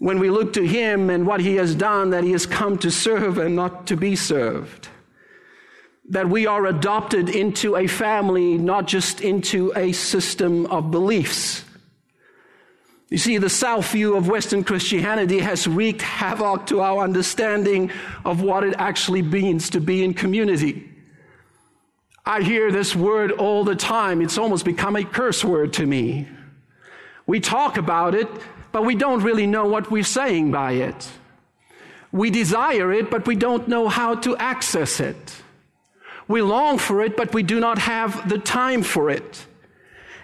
when 0.00 0.18
we 0.18 0.28
look 0.28 0.54
to 0.54 0.66
him 0.66 1.08
and 1.08 1.24
what 1.24 1.38
he 1.38 1.54
has 1.54 1.76
done, 1.76 2.10
that 2.10 2.24
he 2.24 2.32
has 2.32 2.46
come 2.46 2.78
to 2.78 2.90
serve 2.90 3.38
and 3.38 3.54
not 3.54 3.86
to 3.86 3.96
be 3.96 4.16
served. 4.16 4.88
That 6.08 6.28
we 6.28 6.48
are 6.48 6.66
adopted 6.66 7.28
into 7.28 7.76
a 7.76 7.86
family, 7.86 8.58
not 8.58 8.88
just 8.88 9.20
into 9.20 9.72
a 9.76 9.92
system 9.92 10.66
of 10.66 10.90
beliefs. 10.90 11.62
You 13.10 13.16
see, 13.16 13.38
the 13.38 13.48
South 13.48 13.90
view 13.90 14.16
of 14.16 14.28
Western 14.28 14.62
Christianity 14.62 15.38
has 15.38 15.66
wreaked 15.66 16.02
havoc 16.02 16.66
to 16.66 16.82
our 16.82 17.02
understanding 17.02 17.90
of 18.24 18.42
what 18.42 18.64
it 18.64 18.74
actually 18.76 19.22
means 19.22 19.70
to 19.70 19.80
be 19.80 20.04
in 20.04 20.12
community. 20.12 20.90
I 22.26 22.42
hear 22.42 22.70
this 22.70 22.94
word 22.94 23.32
all 23.32 23.64
the 23.64 23.74
time. 23.74 24.20
It's 24.20 24.36
almost 24.36 24.66
become 24.66 24.96
a 24.96 25.04
curse 25.04 25.42
word 25.42 25.72
to 25.74 25.86
me. 25.86 26.28
We 27.26 27.40
talk 27.40 27.78
about 27.78 28.14
it, 28.14 28.28
but 28.72 28.84
we 28.84 28.94
don't 28.94 29.22
really 29.22 29.46
know 29.46 29.66
what 29.66 29.90
we're 29.90 30.04
saying 30.04 30.50
by 30.50 30.72
it. 30.72 31.10
We 32.12 32.28
desire 32.28 32.92
it, 32.92 33.10
but 33.10 33.26
we 33.26 33.36
don't 33.36 33.68
know 33.68 33.88
how 33.88 34.16
to 34.16 34.36
access 34.36 35.00
it. 35.00 35.42
We 36.26 36.42
long 36.42 36.76
for 36.76 37.02
it, 37.02 37.16
but 37.16 37.32
we 37.32 37.42
do 37.42 37.58
not 37.58 37.78
have 37.78 38.28
the 38.28 38.38
time 38.38 38.82
for 38.82 39.08
it. 39.08 39.46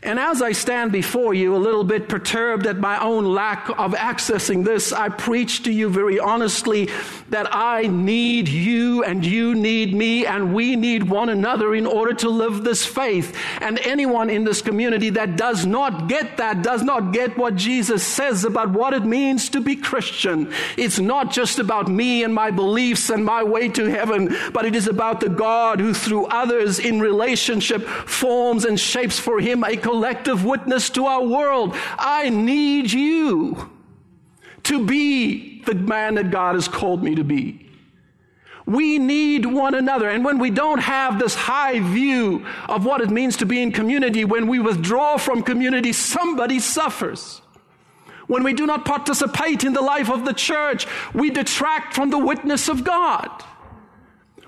And 0.05 0.19
as 0.19 0.43
I 0.43 0.53
stand 0.53 0.93
before 0.93 1.33
you, 1.33 1.57
a 1.57 1.59
little 1.59 1.83
bit 1.83 2.11
perturbed 2.11 2.67
at 2.67 2.79
my 2.79 3.03
own 3.03 3.25
lack 3.25 3.71
of 3.71 3.95
accessing 3.95 4.63
this, 4.63 4.93
I 4.93 5.09
preach 5.09 5.63
to 5.63 5.73
you 5.73 5.89
very 5.89 6.19
honestly 6.19 6.91
that 7.31 7.49
I 7.51 7.87
need 7.87 8.49
you 8.49 9.03
and 9.03 9.25
you 9.25 9.55
need 9.55 9.95
me 9.95 10.27
and 10.27 10.55
we 10.55 10.77
need 10.77 11.05
one 11.05 11.31
another 11.31 11.75
in 11.75 11.87
order 11.87 12.13
to 12.15 12.29
live 12.29 12.65
this 12.65 12.85
faith. 12.85 13.35
And 13.61 13.79
anyone 13.79 14.29
in 14.29 14.45
this 14.45 14.61
community 14.61 15.09
that 15.11 15.37
does 15.37 15.65
not 15.65 16.07
get 16.09 16.37
that, 16.37 16.63
does 16.63 16.83
not 16.83 17.13
get 17.13 17.39
what 17.39 17.57
Jesus 17.57 18.07
says 18.07 18.45
about 18.45 18.71
what 18.71 18.93
it 18.93 19.05
means 19.05 19.49
to 19.51 19.61
be 19.63 19.75
Christian. 19.75 20.53
It's 20.77 20.99
not 20.99 21.33
just 21.33 21.59
about 21.59 21.89
me 21.89 22.25
and 22.25 22.35
my 22.35 22.51
beliefs 22.51 23.09
and 23.09 23.25
my 23.25 23.43
way 23.43 23.69
to 23.71 23.87
heaven, 23.87 24.37
but 24.53 24.67
it 24.67 24.77
is 24.77 24.87
about 24.87 25.21
the 25.21 25.31
God 25.31 25.81
who 25.81 25.95
through 25.95 26.27
others 26.27 26.79
in 26.79 27.01
relationship 27.01 27.87
forms 27.87 28.67
and 28.67 28.79
shapes 28.79 29.19
for 29.19 29.41
him 29.41 29.65
a 29.65 29.77
collective 29.95 30.45
witness 30.45 30.91
to 30.91 31.07
our 31.07 31.25
world. 31.25 31.73
I 31.97 32.29
need 32.29 32.91
you 32.91 33.71
to 34.65 34.85
be 34.85 35.63
the 35.63 35.75
man 35.77 36.17
that 36.17 36.33
God 36.33 36.57
has 36.57 36.67
called 36.67 37.01
me 37.01 37.15
to 37.15 37.23
be. 37.23 37.71
We 38.67 38.99
need 38.99 39.47
one 39.47 39.75
another. 39.75 40.09
And 40.09 40.25
when 40.25 40.41
we 40.41 40.51
don't 40.51 40.81
have 40.81 41.21
this 41.21 41.37
high 41.37 41.79
view 41.79 42.45
of 42.69 42.85
what 42.85 43.03
it 43.03 43.11
means 43.11 43.37
to 43.37 43.47
be 43.47 43.63
in 43.63 43.71
community, 43.71 44.25
when 44.25 44.49
we 44.49 44.59
withdraw 44.59 45.17
from 45.17 45.45
community, 45.45 45.93
somebody 45.93 46.59
suffers. 46.59 47.41
When 48.27 48.43
we 48.43 48.53
do 48.53 48.67
not 48.67 48.85
participate 48.85 49.63
in 49.63 49.75
the 49.75 49.83
life 49.83 50.11
of 50.11 50.25
the 50.25 50.33
church, 50.33 50.89
we 51.13 51.31
detract 51.31 51.95
from 51.95 52.11
the 52.11 52.19
witness 52.19 52.69
of 52.69 52.83
God. 52.83 53.31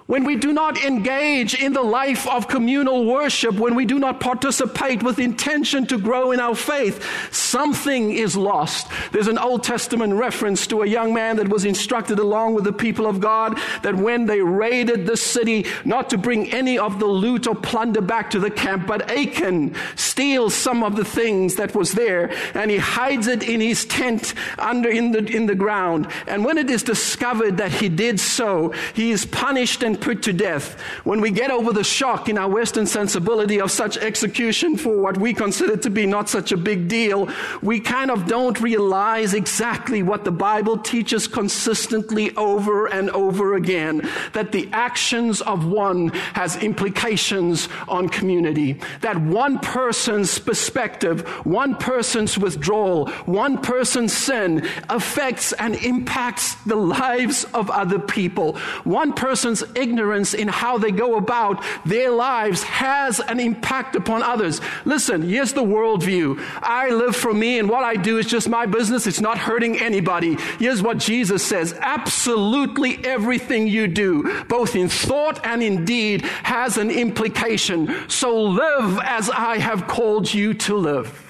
When 0.06 0.22
we 0.22 0.36
do 0.36 0.52
not 0.52 0.84
engage 0.84 1.60
in 1.60 1.72
the 1.72 1.82
life 1.82 2.28
of 2.28 2.46
communal 2.46 3.06
worship, 3.06 3.56
when 3.56 3.74
we 3.74 3.84
do 3.84 3.98
not 3.98 4.20
participate 4.20 5.02
with 5.02 5.18
intention 5.18 5.84
to 5.88 5.98
grow 5.98 6.30
in 6.30 6.38
our 6.38 6.54
faith, 6.54 7.04
something 7.34 8.12
is 8.12 8.36
lost. 8.36 8.86
There's 9.10 9.26
an 9.26 9.38
Old 9.38 9.64
Testament 9.64 10.14
reference 10.14 10.68
to 10.68 10.82
a 10.82 10.86
young 10.86 11.12
man 11.12 11.36
that 11.36 11.48
was 11.48 11.64
instructed 11.64 12.20
along 12.20 12.54
with 12.54 12.62
the 12.62 12.72
people 12.72 13.08
of 13.08 13.18
God 13.18 13.58
that 13.82 13.96
when 13.96 14.26
they 14.26 14.40
raided 14.40 15.06
the 15.06 15.16
city, 15.16 15.66
not 15.84 16.08
to 16.10 16.18
bring 16.18 16.52
any 16.52 16.78
of 16.78 17.00
the 17.00 17.06
loot 17.06 17.48
or 17.48 17.56
plunder 17.56 18.00
back 18.00 18.30
to 18.30 18.38
the 18.38 18.50
camp, 18.50 18.86
but 18.86 19.10
Achan 19.10 19.74
steals 19.96 20.54
some 20.54 20.84
of 20.84 20.94
the 20.94 21.04
things 21.04 21.56
that 21.56 21.74
was 21.74 21.92
there 21.92 22.32
and 22.54 22.70
he 22.70 22.76
hides 22.76 23.26
it 23.26 23.42
in 23.42 23.60
his 23.60 23.84
tent 23.84 24.34
under 24.56 24.88
in 24.88 25.10
the, 25.10 25.26
in 25.26 25.46
the 25.46 25.56
ground. 25.56 26.06
And 26.28 26.44
when 26.44 26.58
it 26.58 26.70
is 26.70 26.84
discovered 26.84 27.56
that 27.56 27.72
he 27.72 27.88
did 27.88 28.20
so, 28.20 28.72
he 28.94 29.10
is 29.10 29.26
punished 29.26 29.82
and 29.82 29.95
put 29.96 30.22
to 30.24 30.32
death, 30.32 30.80
when 31.04 31.20
we 31.20 31.30
get 31.30 31.50
over 31.50 31.72
the 31.72 31.84
shock 31.84 32.28
in 32.28 32.38
our 32.38 32.48
Western 32.48 32.86
sensibility 32.86 33.60
of 33.60 33.70
such 33.70 33.96
execution 33.96 34.76
for 34.76 35.00
what 35.00 35.18
we 35.18 35.34
consider 35.34 35.76
to 35.76 35.90
be 35.90 36.06
not 36.06 36.28
such 36.28 36.52
a 36.52 36.56
big 36.56 36.88
deal, 36.88 37.28
we 37.62 37.80
kind 37.80 38.10
of 38.10 38.26
don't 38.26 38.60
realize 38.60 39.34
exactly 39.34 40.02
what 40.02 40.24
the 40.24 40.30
Bible 40.30 40.78
teaches 40.78 41.26
consistently 41.26 42.34
over 42.36 42.86
and 42.86 43.10
over 43.10 43.54
again. 43.54 44.08
That 44.32 44.52
the 44.52 44.68
actions 44.72 45.40
of 45.40 45.66
one 45.66 46.08
has 46.34 46.56
implications 46.56 47.68
on 47.88 48.08
community. 48.08 48.78
That 49.00 49.20
one 49.20 49.58
person's 49.58 50.38
perspective, 50.38 51.26
one 51.44 51.76
person's 51.76 52.38
withdrawal, 52.38 53.08
one 53.26 53.58
person's 53.58 54.12
sin 54.12 54.66
affects 54.88 55.52
and 55.54 55.74
impacts 55.76 56.54
the 56.64 56.76
lives 56.76 57.44
of 57.54 57.70
other 57.70 57.98
people. 57.98 58.56
One 58.84 59.12
person's 59.12 59.62
ignorance 59.74 59.85
in 59.90 60.48
how 60.48 60.78
they 60.78 60.90
go 60.90 61.16
about 61.16 61.62
their 61.84 62.10
lives 62.10 62.62
has 62.62 63.20
an 63.20 63.40
impact 63.40 63.96
upon 63.96 64.22
others. 64.22 64.60
Listen, 64.84 65.22
here's 65.22 65.52
the 65.52 65.62
worldview. 65.62 66.42
I 66.62 66.90
live 66.90 67.16
for 67.16 67.32
me 67.34 67.58
and 67.58 67.68
what 67.68 67.84
I 67.84 67.96
do 67.96 68.18
is 68.18 68.26
just 68.26 68.48
my 68.48 68.66
business. 68.66 69.06
It's 69.06 69.20
not 69.20 69.38
hurting 69.38 69.78
anybody. 69.78 70.36
Here's 70.58 70.82
what 70.82 70.98
Jesus 70.98 71.44
says. 71.44 71.74
Absolutely 71.80 73.04
everything 73.04 73.66
you 73.66 73.86
do, 73.88 74.44
both 74.44 74.76
in 74.76 74.88
thought 74.88 75.44
and 75.44 75.62
in 75.62 75.84
deed, 75.84 76.22
has 76.22 76.78
an 76.78 76.90
implication. 76.90 78.08
So 78.08 78.42
live 78.42 78.98
as 79.02 79.30
I 79.30 79.58
have 79.58 79.86
called 79.86 80.32
you 80.32 80.54
to 80.54 80.76
live. 80.76 81.25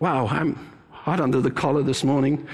Wow, 0.00 0.28
I'm 0.28 0.58
hot 0.90 1.20
under 1.20 1.42
the 1.42 1.50
collar 1.50 1.82
this 1.82 2.02
morning. 2.02 2.48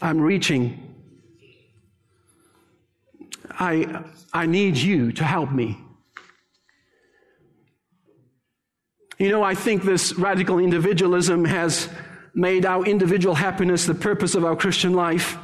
I'm 0.00 0.18
reaching. 0.18 0.94
I, 3.50 4.02
I 4.32 4.46
need 4.46 4.78
you 4.78 5.12
to 5.12 5.24
help 5.24 5.52
me. 5.52 5.76
You 9.18 9.28
know, 9.28 9.42
I 9.42 9.54
think 9.54 9.82
this 9.82 10.14
radical 10.14 10.58
individualism 10.58 11.44
has 11.44 11.90
made 12.32 12.64
our 12.64 12.82
individual 12.86 13.34
happiness 13.34 13.84
the 13.84 13.94
purpose 13.94 14.36
of 14.36 14.44
our 14.46 14.56
Christian 14.56 14.94
life, 14.94 15.36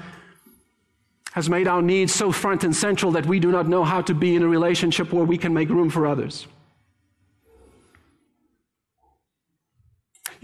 has 1.33 1.51
made 1.51 1.69
our 1.69 1.83
needs 1.83 2.15
so 2.15 2.33
front 2.33 2.65
and 2.65 2.75
central 2.75 3.13
that 3.13 3.27
we 3.27 3.39
do 3.39 3.53
not 3.53 3.69
know 3.69 3.85
how 3.85 4.01
to 4.01 4.15
be 4.15 4.37
in 4.37 4.43
a 4.43 4.49
relationship 4.49 5.13
where 5.13 5.25
we 5.25 5.37
can 5.37 5.53
make 5.53 5.69
room 5.69 5.91
for 5.91 6.07
others. 6.07 6.47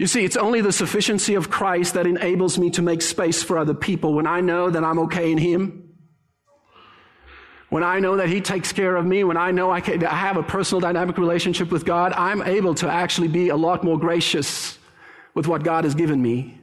You 0.01 0.07
see, 0.07 0.25
it's 0.25 0.35
only 0.35 0.61
the 0.61 0.71
sufficiency 0.71 1.35
of 1.35 1.51
Christ 1.51 1.93
that 1.93 2.07
enables 2.07 2.57
me 2.57 2.71
to 2.71 2.81
make 2.81 3.03
space 3.03 3.43
for 3.43 3.59
other 3.59 3.75
people 3.75 4.15
when 4.15 4.25
I 4.25 4.41
know 4.41 4.67
that 4.67 4.83
I'm 4.83 4.97
okay 5.01 5.31
in 5.31 5.37
Him. 5.37 5.93
When 7.69 7.83
I 7.83 7.99
know 7.99 8.17
that 8.17 8.27
He 8.27 8.41
takes 8.41 8.73
care 8.73 8.95
of 8.95 9.05
me, 9.05 9.23
when 9.23 9.37
I 9.37 9.51
know 9.51 9.69
I, 9.69 9.79
can, 9.79 10.03
I 10.03 10.15
have 10.15 10.37
a 10.37 10.41
personal 10.41 10.81
dynamic 10.81 11.19
relationship 11.19 11.69
with 11.69 11.85
God, 11.85 12.13
I'm 12.13 12.41
able 12.41 12.73
to 12.81 12.89
actually 12.89 13.27
be 13.27 13.49
a 13.49 13.55
lot 13.55 13.83
more 13.83 13.99
gracious 13.99 14.79
with 15.35 15.45
what 15.45 15.63
God 15.63 15.83
has 15.83 15.93
given 15.93 16.19
me. 16.19 16.59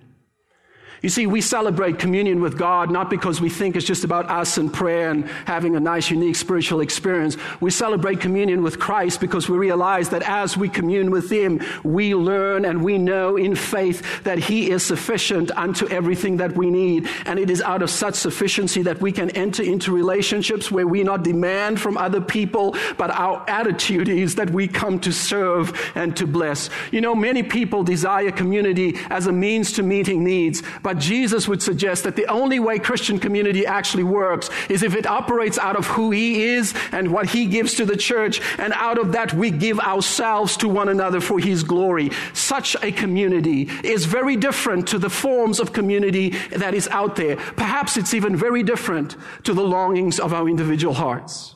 You 1.01 1.09
see, 1.09 1.27
we 1.29 1.41
celebrate 1.41 1.99
communion 1.99 2.41
with 2.41 2.59
God 2.59 2.91
not 2.91 3.09
because 3.09 3.41
we 3.41 3.49
think 3.49 3.77
it's 3.77 3.87
just 3.87 4.03
about 4.03 4.29
us 4.29 4.59
and 4.59 4.73
prayer 4.73 5.11
and 5.11 5.27
having 5.47 5.77
a 5.77 5.81
nice, 5.81 6.11
unique 6.11 6.35
spiritual 6.35 6.81
experience. 6.81 7.37
We 7.61 7.71
celebrate 7.71 8.21
communion 8.21 8.63
with 8.63 8.81
Christ 8.81 9.21
because 9.21 9.49
we 9.49 9.57
realize 9.57 10.09
that 10.09 10.23
as 10.23 10.57
we 10.57 10.69
commune 10.69 11.11
with 11.13 11.31
Him, 11.31 11.61
we 11.85 12.17
learn 12.17 12.65
and 12.65 12.83
we 12.83 12.99
know 12.99 13.37
in 13.37 13.55
faith 13.55 14.25
that 14.25 14.39
He 14.39 14.71
is 14.71 14.83
sufficient 14.83 15.53
unto 15.53 15.87
everything 15.87 16.39
that 16.39 16.57
we 16.57 16.69
need. 16.69 17.09
And 17.27 17.39
it 17.39 17.49
is 17.49 17.63
out 17.63 17.83
of 17.83 17.91
such 17.91 18.17
sufficiency 18.17 18.83
that 18.83 19.01
we 19.01 19.13
can 19.13 19.31
enter 19.31 19.63
into 19.63 19.93
relationships 19.93 20.71
where 20.71 20.87
we 20.87 21.05
not 21.05 21.23
demand 21.23 21.81
from 21.81 21.97
other 21.97 22.21
people, 22.21 22.77
but 22.97 23.11
our 23.11 23.45
attitude 23.49 24.09
is 24.09 24.35
that 24.35 24.51
we 24.51 24.67
come 24.67 24.99
to 25.01 25.13
serve 25.13 25.93
and 25.95 26.17
to 26.17 26.27
bless. 26.27 26.71
You 26.91 27.01
know, 27.01 27.15
many 27.15 27.45
people 27.45 27.85
desire 27.85 28.33
community 28.33 28.97
as 29.11 29.29
a 29.29 29.33
means 29.33 29.73
to 29.73 29.85
meeting 29.85 30.25
needs. 30.25 30.63
But 30.83 30.88
Jesus 30.95 31.47
would 31.49 31.63
suggest 31.63 32.05
that 32.05 32.17
the 32.17 32.27
only 32.27 32.59
way 32.61 32.79
Christian 32.79 33.19
community 33.19 33.67
actually 33.67 34.05
works 34.05 34.51
is 34.69 34.83
if 34.83 34.95
it 34.95 35.07
operates 35.07 35.59
out 35.59 35.77
of 35.77 35.87
who 35.87 36.11
He 36.11 36.45
is 36.45 36.75
and 36.93 37.13
what 37.13 37.27
He 37.31 37.47
gives 37.47 37.75
to 37.75 37.85
the 37.85 37.97
church, 37.97 38.41
and 38.59 38.73
out 38.75 38.99
of 38.99 39.13
that 39.13 39.35
we 39.35 39.51
give 39.51 39.79
ourselves 39.81 40.57
to 40.59 40.69
one 40.69 40.89
another 40.89 41.21
for 41.21 41.39
His 41.39 41.63
glory. 41.63 42.11
Such 42.33 42.77
a 42.83 42.93
community 42.93 43.69
is 43.85 44.05
very 44.05 44.37
different 44.37 44.89
to 44.89 44.99
the 44.99 45.11
forms 45.11 45.61
of 45.61 45.73
community 45.73 46.31
that 46.51 46.75
is 46.75 46.89
out 46.89 47.17
there. 47.17 47.37
Perhaps 47.37 47.97
it's 47.97 48.15
even 48.15 48.37
very 48.37 48.63
different 48.63 49.17
to 49.45 49.55
the 49.55 49.65
longings 49.65 50.19
of 50.19 50.33
our 50.33 50.49
individual 50.49 50.95
hearts. 50.95 51.55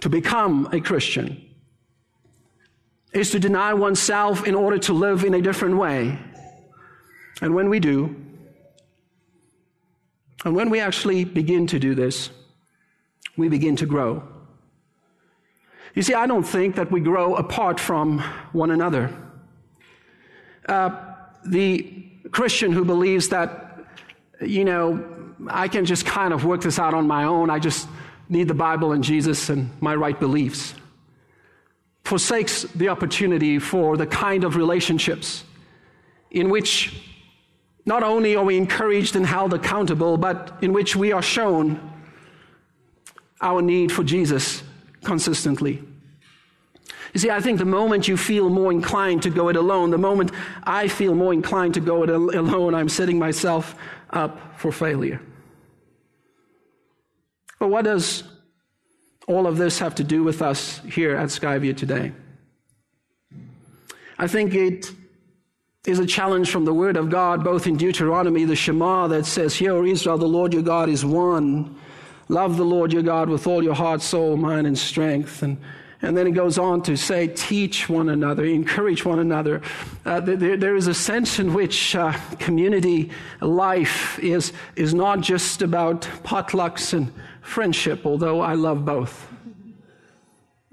To 0.00 0.08
become 0.08 0.68
a 0.72 0.80
Christian 0.80 1.42
is 3.12 3.30
to 3.30 3.38
deny 3.38 3.72
oneself 3.72 4.46
in 4.46 4.54
order 4.54 4.78
to 4.78 4.92
live 4.92 5.24
in 5.24 5.34
a 5.34 5.40
different 5.40 5.76
way. 5.76 6.18
And 7.40 7.54
when 7.54 7.68
we 7.68 7.80
do, 7.80 8.16
and 10.44 10.54
when 10.54 10.70
we 10.70 10.80
actually 10.80 11.24
begin 11.24 11.66
to 11.68 11.78
do 11.78 11.94
this, 11.94 12.30
we 13.36 13.48
begin 13.48 13.76
to 13.76 13.86
grow. 13.86 14.22
You 15.94 16.02
see, 16.02 16.14
I 16.14 16.26
don't 16.26 16.44
think 16.44 16.76
that 16.76 16.90
we 16.90 17.00
grow 17.00 17.34
apart 17.34 17.80
from 17.80 18.20
one 18.52 18.70
another. 18.70 19.14
Uh, 20.68 20.90
the 21.44 22.04
Christian 22.30 22.72
who 22.72 22.84
believes 22.84 23.28
that, 23.30 23.78
you 24.40 24.64
know, 24.64 25.04
I 25.48 25.68
can 25.68 25.84
just 25.84 26.06
kind 26.06 26.32
of 26.32 26.44
work 26.44 26.62
this 26.62 26.78
out 26.78 26.94
on 26.94 27.06
my 27.06 27.24
own, 27.24 27.50
I 27.50 27.58
just 27.58 27.88
need 28.28 28.48
the 28.48 28.54
Bible 28.54 28.92
and 28.92 29.04
Jesus 29.04 29.48
and 29.48 29.70
my 29.80 29.94
right 29.94 30.18
beliefs, 30.18 30.74
forsakes 32.04 32.62
the 32.74 32.88
opportunity 32.88 33.58
for 33.58 33.96
the 33.96 34.06
kind 34.06 34.44
of 34.44 34.56
relationships 34.56 35.44
in 36.30 36.50
which 36.50 37.15
not 37.86 38.02
only 38.02 38.34
are 38.34 38.44
we 38.44 38.56
encouraged 38.56 39.14
and 39.14 39.24
held 39.24 39.54
accountable, 39.54 40.16
but 40.16 40.58
in 40.60 40.72
which 40.72 40.96
we 40.96 41.12
are 41.12 41.22
shown 41.22 41.80
our 43.40 43.62
need 43.62 43.92
for 43.92 44.02
Jesus 44.02 44.62
consistently. 45.04 45.82
You 47.14 47.20
see, 47.20 47.30
I 47.30 47.40
think 47.40 47.58
the 47.58 47.64
moment 47.64 48.08
you 48.08 48.16
feel 48.16 48.50
more 48.50 48.72
inclined 48.72 49.22
to 49.22 49.30
go 49.30 49.48
it 49.48 49.56
alone, 49.56 49.90
the 49.90 49.98
moment 49.98 50.32
I 50.64 50.88
feel 50.88 51.14
more 51.14 51.32
inclined 51.32 51.74
to 51.74 51.80
go 51.80 52.02
it 52.02 52.10
alone, 52.10 52.74
I'm 52.74 52.88
setting 52.88 53.18
myself 53.18 53.76
up 54.10 54.58
for 54.58 54.72
failure. 54.72 55.20
But 57.58 57.68
what 57.68 57.84
does 57.84 58.24
all 59.28 59.46
of 59.46 59.56
this 59.56 59.78
have 59.78 59.94
to 59.94 60.04
do 60.04 60.22
with 60.24 60.42
us 60.42 60.80
here 60.80 61.16
at 61.16 61.28
Skyview 61.28 61.76
today? 61.76 62.12
I 64.18 64.26
think 64.26 64.54
it 64.54 64.90
is 65.86 66.00
a 66.00 66.06
challenge 66.06 66.50
from 66.50 66.64
the 66.64 66.74
Word 66.74 66.96
of 66.96 67.08
God, 67.10 67.44
both 67.44 67.66
in 67.66 67.76
Deuteronomy, 67.76 68.44
the 68.44 68.56
Shema, 68.56 69.06
that 69.08 69.24
says, 69.24 69.54
Hear, 69.54 69.86
Israel, 69.86 70.18
the 70.18 70.26
Lord 70.26 70.52
your 70.52 70.62
God 70.62 70.88
is 70.88 71.04
one. 71.04 71.76
Love 72.28 72.56
the 72.56 72.64
Lord 72.64 72.92
your 72.92 73.02
God 73.02 73.28
with 73.28 73.46
all 73.46 73.62
your 73.62 73.74
heart, 73.74 74.02
soul, 74.02 74.36
mind, 74.36 74.66
and 74.66 74.76
strength. 74.76 75.42
And, 75.42 75.58
and 76.02 76.16
then 76.16 76.26
it 76.26 76.32
goes 76.32 76.58
on 76.58 76.82
to 76.82 76.96
say, 76.96 77.28
Teach 77.28 77.88
one 77.88 78.08
another, 78.08 78.44
encourage 78.44 79.04
one 79.04 79.20
another. 79.20 79.62
Uh, 80.04 80.18
there, 80.18 80.56
there 80.56 80.74
is 80.74 80.88
a 80.88 80.94
sense 80.94 81.38
in 81.38 81.54
which 81.54 81.94
uh, 81.94 82.12
community 82.40 83.10
life 83.40 84.18
is, 84.18 84.52
is 84.74 84.92
not 84.92 85.20
just 85.20 85.62
about 85.62 86.02
potlucks 86.24 86.94
and 86.94 87.12
friendship, 87.42 88.04
although 88.04 88.40
I 88.40 88.54
love 88.54 88.84
both. 88.84 89.28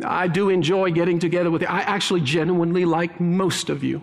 I 0.04 0.28
do 0.28 0.50
enjoy 0.50 0.92
getting 0.92 1.20
together 1.20 1.52
with 1.52 1.62
you. 1.62 1.68
I 1.68 1.82
actually 1.82 2.22
genuinely 2.22 2.84
like 2.84 3.22
most 3.22 3.70
of 3.70 3.84
you. 3.84 4.02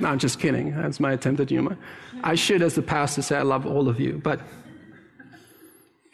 No, 0.00 0.08
I'm 0.08 0.18
just 0.18 0.38
kidding. 0.38 0.74
That's 0.74 1.00
my 1.00 1.12
attempt 1.12 1.40
at 1.40 1.50
humor. 1.50 1.76
I 2.22 2.34
should, 2.34 2.62
as 2.62 2.74
the 2.74 2.82
pastor, 2.82 3.22
say 3.22 3.36
I 3.36 3.42
love 3.42 3.66
all 3.66 3.88
of 3.88 3.98
you, 3.98 4.20
but 4.22 4.40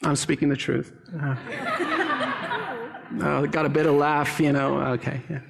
I'm 0.03 0.17
speaking 0.17 0.49
the 0.49 0.57
truth. 0.57 0.93
Uh, 1.19 1.37
uh, 3.21 3.47
got 3.47 3.67
a 3.67 3.69
bit 3.69 3.87
of 3.87 3.95
laugh, 3.95 4.41
you 4.41 4.53
know. 4.53 4.81
Okay. 4.93 5.21
Yeah. 5.29 5.41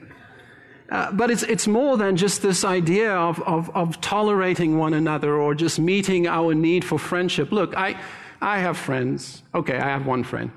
Uh, 0.91 1.11
but 1.13 1.31
it's, 1.31 1.43
it's 1.45 1.67
more 1.67 1.97
than 1.97 2.17
just 2.17 2.43
this 2.43 2.65
idea 2.65 3.13
of, 3.13 3.41
of, 3.43 3.75
of 3.75 4.01
tolerating 4.01 4.79
one 4.79 4.95
another 4.95 5.35
or 5.35 5.55
just 5.55 5.79
meeting 5.79 6.27
our 6.27 6.55
need 6.55 6.85
for 6.85 6.99
friendship. 6.99 7.51
Look, 7.51 7.77
I, 7.77 7.99
I 8.41 8.59
have 8.59 8.77
friends. 8.77 9.43
Okay, 9.55 9.77
I 9.77 9.89
have 9.89 10.07
one 10.07 10.23
friend. 10.23 10.51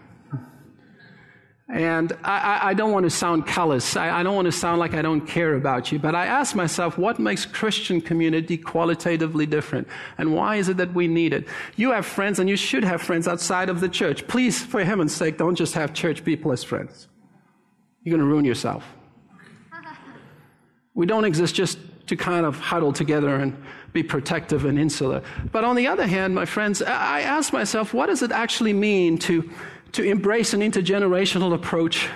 And 1.69 2.13
I, 2.23 2.69
I, 2.69 2.73
don't 2.73 2.93
want 2.93 3.03
to 3.03 3.09
sound 3.09 3.45
callous. 3.45 3.97
I, 3.97 4.21
I, 4.21 4.23
don't 4.23 4.35
want 4.35 4.45
to 4.45 4.53
sound 4.53 4.79
like 4.79 4.93
I 4.93 5.01
don't 5.01 5.27
care 5.27 5.55
about 5.55 5.91
you. 5.91 5.99
But 5.99 6.15
I 6.15 6.25
ask 6.25 6.55
myself, 6.55 6.97
what 6.97 7.19
makes 7.19 7.45
Christian 7.45 7.99
community 7.99 8.57
qualitatively 8.57 9.45
different? 9.45 9.85
And 10.17 10.33
why 10.33 10.55
is 10.55 10.69
it 10.69 10.77
that 10.77 10.93
we 10.93 11.09
need 11.09 11.33
it? 11.33 11.45
You 11.75 11.91
have 11.91 12.05
friends 12.05 12.39
and 12.39 12.49
you 12.49 12.55
should 12.55 12.85
have 12.85 13.01
friends 13.01 13.27
outside 13.27 13.67
of 13.67 13.81
the 13.81 13.89
church. 13.89 14.25
Please, 14.29 14.63
for 14.63 14.81
heaven's 14.81 15.13
sake, 15.13 15.37
don't 15.37 15.55
just 15.55 15.73
have 15.73 15.93
church 15.93 16.23
people 16.23 16.53
as 16.53 16.63
friends. 16.63 17.09
you're 18.01 18.15
going 18.15 18.25
to 18.25 18.31
ruin 18.31 18.45
yourself. 18.45 18.85
We 20.93 21.05
don't 21.05 21.25
exist 21.25 21.53
just 21.53 21.77
to 22.07 22.15
kind 22.15 22.45
of 22.45 22.57
huddle 22.57 22.93
together 22.93 23.35
and 23.35 23.61
be 23.93 24.03
protective 24.03 24.65
and 24.65 24.79
insular. 24.79 25.21
But 25.51 25.63
on 25.63 25.75
the 25.75 25.87
other 25.87 26.07
hand, 26.07 26.33
my 26.33 26.45
friends, 26.45 26.81
I 26.81 27.21
ask 27.21 27.51
myself, 27.51 27.93
what 27.93 28.07
does 28.07 28.21
it 28.21 28.31
actually 28.31 28.73
mean 28.73 29.17
to, 29.19 29.49
to 29.97 30.03
embrace 30.03 30.53
an 30.53 30.61
intergenerational 30.61 31.55
approach? 31.55 32.07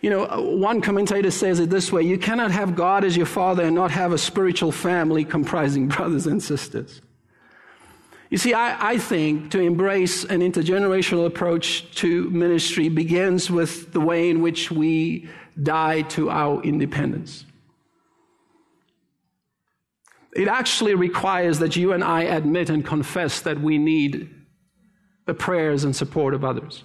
You 0.00 0.08
know, 0.08 0.24
one 0.56 0.80
commentator 0.80 1.30
says 1.30 1.60
it 1.60 1.68
this 1.68 1.92
way 1.92 2.02
you 2.02 2.16
cannot 2.16 2.50
have 2.52 2.74
God 2.74 3.04
as 3.04 3.16
your 3.18 3.26
father 3.26 3.64
and 3.64 3.74
not 3.74 3.90
have 3.90 4.12
a 4.12 4.18
spiritual 4.18 4.72
family 4.72 5.26
comprising 5.26 5.88
brothers 5.96 6.26
and 6.26 6.42
sisters. 6.42 7.02
You 8.30 8.38
see, 8.38 8.54
I, 8.54 8.92
I, 8.92 8.98
think 8.98 9.50
to 9.52 9.60
embrace 9.60 10.24
an 10.24 10.40
intergenerational 10.40 11.26
approach 11.26 11.94
to 11.96 12.28
ministry 12.30 12.88
begins 12.88 13.50
with 13.50 13.92
the 13.92 14.00
way 14.00 14.30
in 14.30 14.40
which 14.40 14.70
we 14.70 15.28
die 15.62 16.02
to 16.02 16.30
our 16.30 16.62
independence. 16.62 17.44
It 20.34 20.48
actually 20.48 20.94
requires 20.94 21.58
that 21.58 21.76
you 21.76 21.92
and 21.92 22.02
I 22.02 22.22
admit 22.22 22.70
and 22.70 22.84
confess 22.84 23.42
that 23.42 23.60
we 23.60 23.78
need 23.78 24.35
the 25.26 25.34
prayers 25.34 25.84
and 25.84 25.94
support 25.94 26.34
of 26.34 26.44
others. 26.44 26.82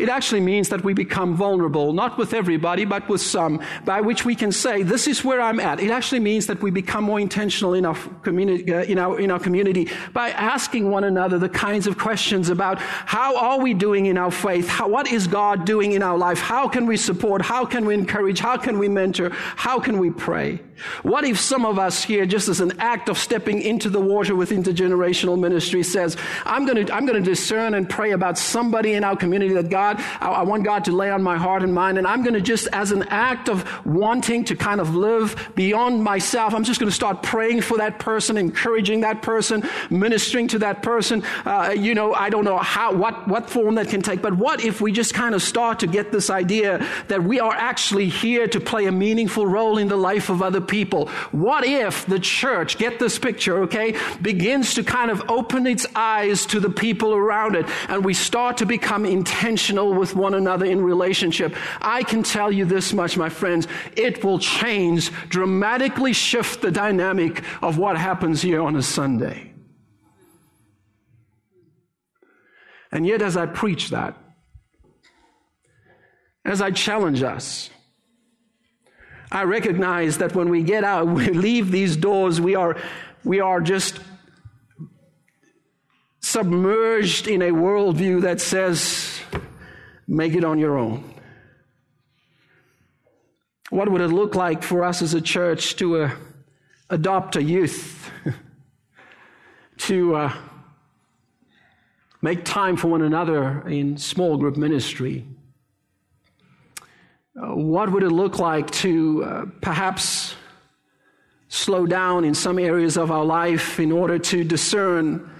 It 0.00 0.08
actually 0.08 0.40
means 0.40 0.70
that 0.70 0.82
we 0.82 0.94
become 0.94 1.36
vulnerable, 1.36 1.92
not 1.92 2.16
with 2.16 2.32
everybody, 2.32 2.84
but 2.84 3.08
with 3.08 3.20
some, 3.20 3.60
by 3.84 4.00
which 4.00 4.24
we 4.24 4.34
can 4.34 4.50
say, 4.50 4.82
this 4.82 5.06
is 5.06 5.22
where 5.24 5.40
I'm 5.40 5.60
at. 5.60 5.78
It 5.80 5.90
actually 5.90 6.20
means 6.20 6.46
that 6.46 6.62
we 6.62 6.70
become 6.70 7.04
more 7.04 7.20
intentional 7.20 7.74
in 7.74 7.84
our 7.84 7.96
community, 8.22 8.72
uh, 8.72 8.82
in 8.82 8.98
our, 8.98 9.20
in 9.20 9.30
our 9.30 9.38
community 9.38 9.88
by 10.12 10.30
asking 10.30 10.90
one 10.90 11.04
another 11.04 11.38
the 11.38 11.48
kinds 11.48 11.86
of 11.86 11.98
questions 11.98 12.48
about 12.48 12.78
how 12.78 13.36
are 13.36 13.60
we 13.60 13.74
doing 13.74 14.06
in 14.06 14.16
our 14.16 14.30
faith? 14.30 14.68
How, 14.68 14.88
what 14.88 15.10
is 15.12 15.26
God 15.26 15.64
doing 15.64 15.92
in 15.92 16.02
our 16.02 16.16
life? 16.16 16.40
How 16.40 16.68
can 16.68 16.86
we 16.86 16.96
support? 16.96 17.42
How 17.42 17.64
can 17.64 17.84
we 17.84 17.94
encourage? 17.94 18.40
How 18.40 18.56
can 18.56 18.78
we 18.78 18.88
mentor? 18.88 19.30
How 19.30 19.78
can 19.80 19.98
we 19.98 20.10
pray? 20.10 20.60
What 21.02 21.24
if 21.24 21.38
some 21.38 21.64
of 21.64 21.78
us 21.78 22.02
here, 22.02 22.26
just 22.26 22.48
as 22.48 22.60
an 22.60 22.72
act 22.78 23.08
of 23.08 23.18
stepping 23.18 23.60
into 23.60 23.90
the 23.90 24.00
water 24.00 24.34
with 24.34 24.50
intergenerational 24.50 25.38
ministry 25.38 25.82
says, 25.82 26.16
I'm 26.44 26.64
going 26.64 26.86
to, 26.86 26.94
I'm 26.94 27.06
going 27.06 27.22
to 27.22 27.28
discern 27.28 27.74
and 27.74 27.88
pray 27.88 28.12
about 28.12 28.38
somebody 28.38 28.94
in 28.94 29.04
our 29.04 29.16
community 29.16 29.54
that 29.54 29.68
God 29.68 29.89
God, 29.94 30.04
I, 30.20 30.30
I 30.30 30.42
want 30.42 30.64
God 30.64 30.84
to 30.84 30.92
lay 30.92 31.10
on 31.10 31.22
my 31.22 31.36
heart 31.36 31.62
and 31.62 31.74
mind, 31.74 31.98
and 31.98 32.06
I'm 32.06 32.22
going 32.22 32.34
to 32.34 32.40
just, 32.40 32.68
as 32.72 32.92
an 32.92 33.04
act 33.04 33.48
of 33.48 33.64
wanting 33.86 34.44
to 34.44 34.56
kind 34.56 34.80
of 34.80 34.94
live 34.94 35.52
beyond 35.54 36.02
myself, 36.02 36.54
I'm 36.54 36.64
just 36.64 36.80
going 36.80 36.90
to 36.90 36.94
start 36.94 37.22
praying 37.22 37.62
for 37.62 37.78
that 37.78 37.98
person, 37.98 38.36
encouraging 38.36 39.00
that 39.00 39.22
person, 39.22 39.68
ministering 39.90 40.48
to 40.48 40.58
that 40.60 40.82
person. 40.82 41.22
Uh, 41.44 41.74
you 41.76 41.94
know, 41.94 42.14
I 42.14 42.30
don't 42.30 42.44
know 42.44 42.58
how, 42.58 42.94
what, 42.94 43.28
what 43.28 43.50
form 43.50 43.76
that 43.76 43.88
can 43.88 44.02
take, 44.02 44.22
but 44.22 44.36
what 44.36 44.64
if 44.64 44.80
we 44.80 44.92
just 44.92 45.14
kind 45.14 45.34
of 45.34 45.42
start 45.42 45.80
to 45.80 45.86
get 45.86 46.12
this 46.12 46.30
idea 46.30 46.86
that 47.08 47.22
we 47.22 47.40
are 47.40 47.52
actually 47.54 48.08
here 48.08 48.46
to 48.48 48.60
play 48.60 48.86
a 48.86 48.92
meaningful 48.92 49.46
role 49.46 49.78
in 49.78 49.88
the 49.88 49.96
life 49.96 50.28
of 50.28 50.42
other 50.42 50.60
people? 50.60 51.08
What 51.32 51.64
if 51.64 52.06
the 52.06 52.18
church, 52.18 52.78
get 52.78 52.98
this 52.98 53.18
picture, 53.18 53.62
okay, 53.64 53.96
begins 54.22 54.74
to 54.74 54.84
kind 54.84 55.10
of 55.10 55.22
open 55.28 55.66
its 55.66 55.86
eyes 55.94 56.46
to 56.46 56.60
the 56.60 56.70
people 56.70 57.12
around 57.14 57.56
it, 57.56 57.66
and 57.88 58.04
we 58.04 58.14
start 58.14 58.58
to 58.58 58.66
become 58.66 59.04
intentional 59.04 59.79
with 59.86 60.14
one 60.14 60.34
another 60.34 60.66
in 60.66 60.82
relationship, 60.82 61.54
I 61.80 62.02
can 62.02 62.22
tell 62.22 62.52
you 62.52 62.64
this 62.64 62.92
much, 62.92 63.16
my 63.16 63.28
friends, 63.28 63.66
it 63.96 64.24
will 64.24 64.38
change, 64.38 65.10
dramatically 65.28 66.12
shift 66.12 66.60
the 66.60 66.70
dynamic 66.70 67.42
of 67.62 67.78
what 67.78 67.96
happens 67.96 68.42
here 68.42 68.60
on 68.60 68.76
a 68.76 68.82
Sunday. 68.82 69.52
And 72.92 73.06
yet, 73.06 73.22
as 73.22 73.36
I 73.36 73.46
preach 73.46 73.90
that, 73.90 74.16
as 76.44 76.60
I 76.60 76.70
challenge 76.70 77.22
us, 77.22 77.70
I 79.30 79.44
recognize 79.44 80.18
that 80.18 80.34
when 80.34 80.48
we 80.48 80.62
get 80.62 80.82
out, 80.82 81.06
we 81.14 81.28
leave 81.28 81.70
these 81.70 81.96
doors, 81.96 82.40
we 82.40 82.54
are, 82.54 82.76
we 83.24 83.40
are 83.40 83.60
just 83.60 84.00
submerged 86.20 87.28
in 87.28 87.42
a 87.42 87.50
worldview 87.50 88.22
that 88.22 88.40
says 88.40 89.19
make 90.10 90.34
it 90.34 90.42
on 90.44 90.58
your 90.58 90.76
own. 90.76 91.04
What 93.70 93.90
would 93.90 94.00
it 94.00 94.08
look 94.08 94.34
like 94.34 94.64
for 94.64 94.82
us 94.82 95.02
as 95.02 95.14
a 95.14 95.20
church 95.20 95.76
to 95.76 96.02
uh, 96.02 96.10
adopt 96.90 97.36
a 97.36 97.42
youth, 97.42 98.10
to 99.78 100.16
uh, 100.16 100.32
make 102.20 102.44
time 102.44 102.76
for 102.76 102.88
one 102.88 103.02
another 103.02 103.66
in 103.68 103.96
small 103.96 104.36
group 104.36 104.56
ministry? 104.56 105.24
Uh, 107.40 107.54
what 107.54 107.92
would 107.92 108.02
it 108.02 108.10
look 108.10 108.40
like 108.40 108.68
to 108.72 109.22
uh, 109.22 109.44
perhaps 109.60 110.34
slow 111.46 111.86
down 111.86 112.24
in 112.24 112.34
some 112.34 112.58
areas 112.58 112.96
of 112.96 113.12
our 113.12 113.24
life 113.24 113.78
in 113.78 113.92
order 113.92 114.18
to 114.18 114.42
discern 114.42 115.30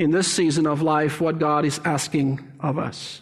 in 0.00 0.12
this 0.12 0.32
season 0.32 0.66
of 0.66 0.80
life 0.80 1.20
what 1.20 1.38
God 1.38 1.66
is 1.66 1.78
asking 1.84 2.40
of 2.58 2.78
us. 2.78 3.20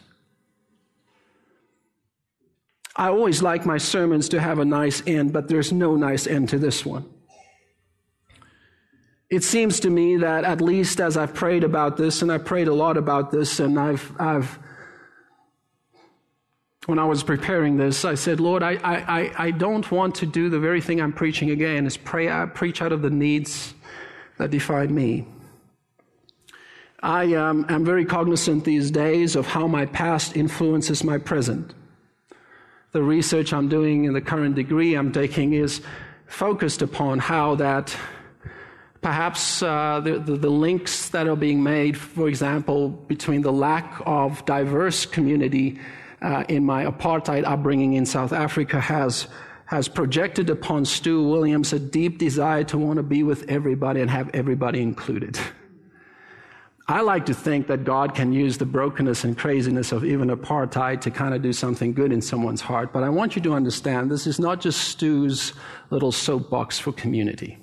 I 2.94 3.08
always 3.08 3.42
like 3.42 3.66
my 3.66 3.78
sermons 3.78 4.28
to 4.28 4.40
have 4.40 4.60
a 4.60 4.64
nice 4.64 5.02
end, 5.04 5.32
but 5.32 5.48
there's 5.48 5.72
no 5.72 5.96
nice 5.96 6.28
end 6.28 6.50
to 6.50 6.58
this 6.58 6.86
one. 6.86 7.04
It 9.28 9.42
seems 9.42 9.80
to 9.80 9.90
me 9.90 10.18
that 10.18 10.44
at 10.44 10.60
least 10.60 11.00
as 11.00 11.16
I've 11.16 11.34
prayed 11.34 11.64
about 11.64 11.96
this, 11.96 12.22
and 12.22 12.30
I 12.30 12.38
prayed 12.38 12.68
a 12.68 12.74
lot 12.74 12.96
about 12.96 13.32
this, 13.32 13.58
and 13.58 13.78
I've, 13.78 14.12
I've 14.16 14.60
when 16.86 17.00
I 17.00 17.06
was 17.06 17.24
preparing 17.24 17.76
this, 17.76 18.04
I 18.04 18.14
said, 18.14 18.38
Lord, 18.38 18.62
I, 18.62 18.74
I, 18.84 19.32
I 19.36 19.50
don't 19.50 19.90
want 19.90 20.14
to 20.16 20.26
do 20.26 20.48
the 20.48 20.60
very 20.60 20.80
thing 20.80 21.00
I'm 21.00 21.12
preaching 21.12 21.50
again, 21.50 21.86
is 21.86 21.96
pray, 21.96 22.30
I 22.30 22.46
preach 22.46 22.80
out 22.80 22.92
of 22.92 23.02
the 23.02 23.10
needs 23.10 23.74
that 24.38 24.50
define 24.50 24.94
me. 24.94 25.26
I 27.02 27.24
am 27.24 27.84
very 27.84 28.04
cognizant 28.04 28.64
these 28.64 28.90
days 28.90 29.36
of 29.36 29.46
how 29.46 29.68
my 29.68 29.86
past 29.86 30.36
influences 30.36 31.04
my 31.04 31.18
present. 31.18 31.74
The 32.92 33.02
research 33.02 33.52
I'm 33.52 33.68
doing 33.68 34.04
in 34.04 34.14
the 34.14 34.20
current 34.20 34.56
degree 34.56 34.94
I'm 34.94 35.12
taking 35.12 35.52
is 35.52 35.80
focused 36.26 36.82
upon 36.82 37.20
how 37.20 37.54
that 37.56 37.96
perhaps 39.00 39.62
uh, 39.62 40.00
the, 40.00 40.18
the, 40.18 40.36
the, 40.36 40.50
links 40.50 41.10
that 41.10 41.28
are 41.28 41.36
being 41.36 41.62
made, 41.62 41.96
for 41.96 42.28
example, 42.28 42.88
between 42.88 43.42
the 43.42 43.52
lack 43.52 44.02
of 44.04 44.44
diverse 44.44 45.06
community 45.06 45.78
uh, 46.20 46.44
in 46.48 46.64
my 46.64 46.84
apartheid 46.84 47.44
upbringing 47.44 47.94
in 47.94 48.04
South 48.04 48.32
Africa 48.32 48.80
has 48.80 49.28
has 49.66 49.86
projected 49.86 50.48
upon 50.48 50.82
Stu 50.82 51.22
Williams 51.28 51.74
a 51.74 51.78
deep 51.78 52.16
desire 52.16 52.64
to 52.64 52.78
want 52.78 52.96
to 52.96 53.02
be 53.02 53.22
with 53.22 53.48
everybody 53.50 54.00
and 54.00 54.10
have 54.10 54.30
everybody 54.32 54.80
included. 54.80 55.38
I 56.90 57.02
like 57.02 57.26
to 57.26 57.34
think 57.34 57.66
that 57.66 57.84
God 57.84 58.14
can 58.14 58.32
use 58.32 58.56
the 58.56 58.64
brokenness 58.64 59.22
and 59.22 59.36
craziness 59.36 59.92
of 59.92 60.06
even 60.06 60.28
apartheid 60.28 61.02
to 61.02 61.10
kind 61.10 61.34
of 61.34 61.42
do 61.42 61.52
something 61.52 61.92
good 61.92 62.12
in 62.12 62.22
someone's 62.22 62.62
heart. 62.62 62.94
But 62.94 63.02
I 63.02 63.10
want 63.10 63.36
you 63.36 63.42
to 63.42 63.52
understand 63.52 64.10
this 64.10 64.26
is 64.26 64.38
not 64.38 64.62
just 64.62 64.80
Stu's 64.80 65.52
little 65.90 66.12
soapbox 66.12 66.78
for 66.78 66.92
community. 66.92 67.58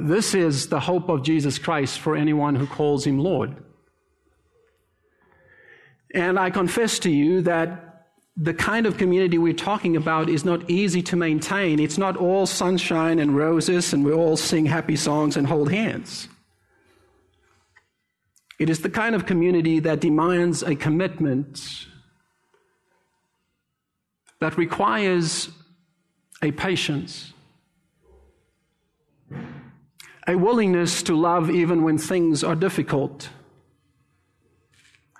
This 0.00 0.34
is 0.34 0.68
the 0.68 0.80
hope 0.80 1.10
of 1.10 1.22
Jesus 1.22 1.58
Christ 1.58 1.98
for 1.98 2.16
anyone 2.16 2.54
who 2.54 2.66
calls 2.66 3.06
him 3.06 3.18
Lord. 3.18 3.62
And 6.14 6.38
I 6.38 6.48
confess 6.48 6.98
to 7.00 7.10
you 7.10 7.42
that 7.42 7.93
the 8.36 8.54
kind 8.54 8.84
of 8.86 8.96
community 8.96 9.38
we're 9.38 9.52
talking 9.52 9.96
about 9.96 10.28
is 10.28 10.44
not 10.44 10.68
easy 10.68 11.02
to 11.02 11.16
maintain. 11.16 11.78
It's 11.78 11.98
not 11.98 12.16
all 12.16 12.46
sunshine 12.46 13.20
and 13.20 13.36
roses 13.36 13.92
and 13.92 14.04
we 14.04 14.12
all 14.12 14.36
sing 14.36 14.66
happy 14.66 14.96
songs 14.96 15.36
and 15.36 15.46
hold 15.46 15.70
hands. 15.70 16.28
It 18.58 18.68
is 18.68 18.80
the 18.80 18.90
kind 18.90 19.14
of 19.14 19.26
community 19.26 19.78
that 19.80 20.00
demands 20.00 20.62
a 20.62 20.74
commitment 20.74 21.86
that 24.40 24.56
requires 24.58 25.50
a 26.42 26.50
patience, 26.52 27.32
a 30.26 30.34
willingness 30.34 31.02
to 31.04 31.16
love 31.16 31.50
even 31.50 31.82
when 31.82 31.98
things 31.98 32.42
are 32.42 32.56
difficult, 32.56 33.28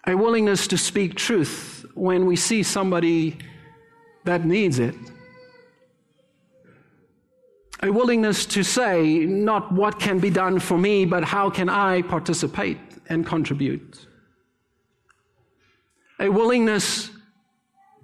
a 0.07 0.17
willingness 0.17 0.67
to 0.69 0.77
speak 0.77 1.15
truth 1.15 1.74
when 1.95 2.27
we 2.27 2.37
see 2.37 2.63
somebody 2.63 3.39
that 4.25 4.45
needs 4.45 4.79
it. 4.79 4.95
A 7.83 7.91
willingness 7.91 8.47
to 8.47 8.63
say, 8.63 9.27
not 9.27 9.73
what 9.73 10.01
can 10.01 10.19
be 10.19 10.31
done 10.31 10.59
for 10.59 10.79
me, 10.79 11.05
but 11.05 11.25
how 11.25 11.51
can 11.51 11.69
I 11.69 12.03
participate 12.03 12.79
and 13.09 13.27
contribute. 13.27 14.07
A 16.19 16.29
willingness 16.29 17.11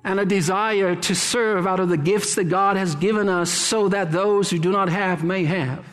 and 0.04 0.20
a 0.20 0.26
desire 0.26 0.96
to 0.96 1.14
serve 1.14 1.66
out 1.66 1.80
of 1.80 1.88
the 1.88 1.96
gifts 1.96 2.34
that 2.34 2.44
God 2.44 2.76
has 2.76 2.94
given 2.94 3.28
us 3.28 3.50
so 3.50 3.88
that 3.88 4.12
those 4.12 4.50
who 4.50 4.58
do 4.58 4.70
not 4.70 4.88
have 4.88 5.24
may 5.24 5.44
have. 5.44 5.84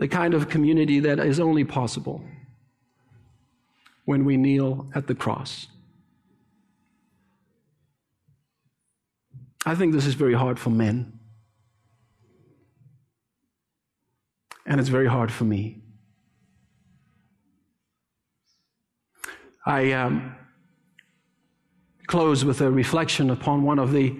the 0.00 0.08
kind 0.08 0.32
of 0.32 0.48
community 0.48 0.98
that 1.00 1.18
is 1.18 1.38
only 1.38 1.62
possible 1.62 2.24
when 4.10 4.24
we 4.24 4.36
kneel 4.36 4.90
at 4.92 5.06
the 5.06 5.14
cross. 5.14 5.68
I 9.64 9.76
think 9.76 9.92
this 9.92 10.04
is 10.04 10.14
very 10.14 10.34
hard 10.34 10.58
for 10.58 10.70
men. 10.70 11.20
And 14.66 14.80
it's 14.80 14.88
very 14.88 15.06
hard 15.06 15.30
for 15.30 15.44
me. 15.44 15.82
I 19.64 19.92
um, 19.92 20.34
close 22.08 22.44
with 22.44 22.60
a 22.62 22.68
reflection 22.68 23.30
upon 23.30 23.62
one 23.62 23.78
of 23.78 23.92
the 23.92 24.18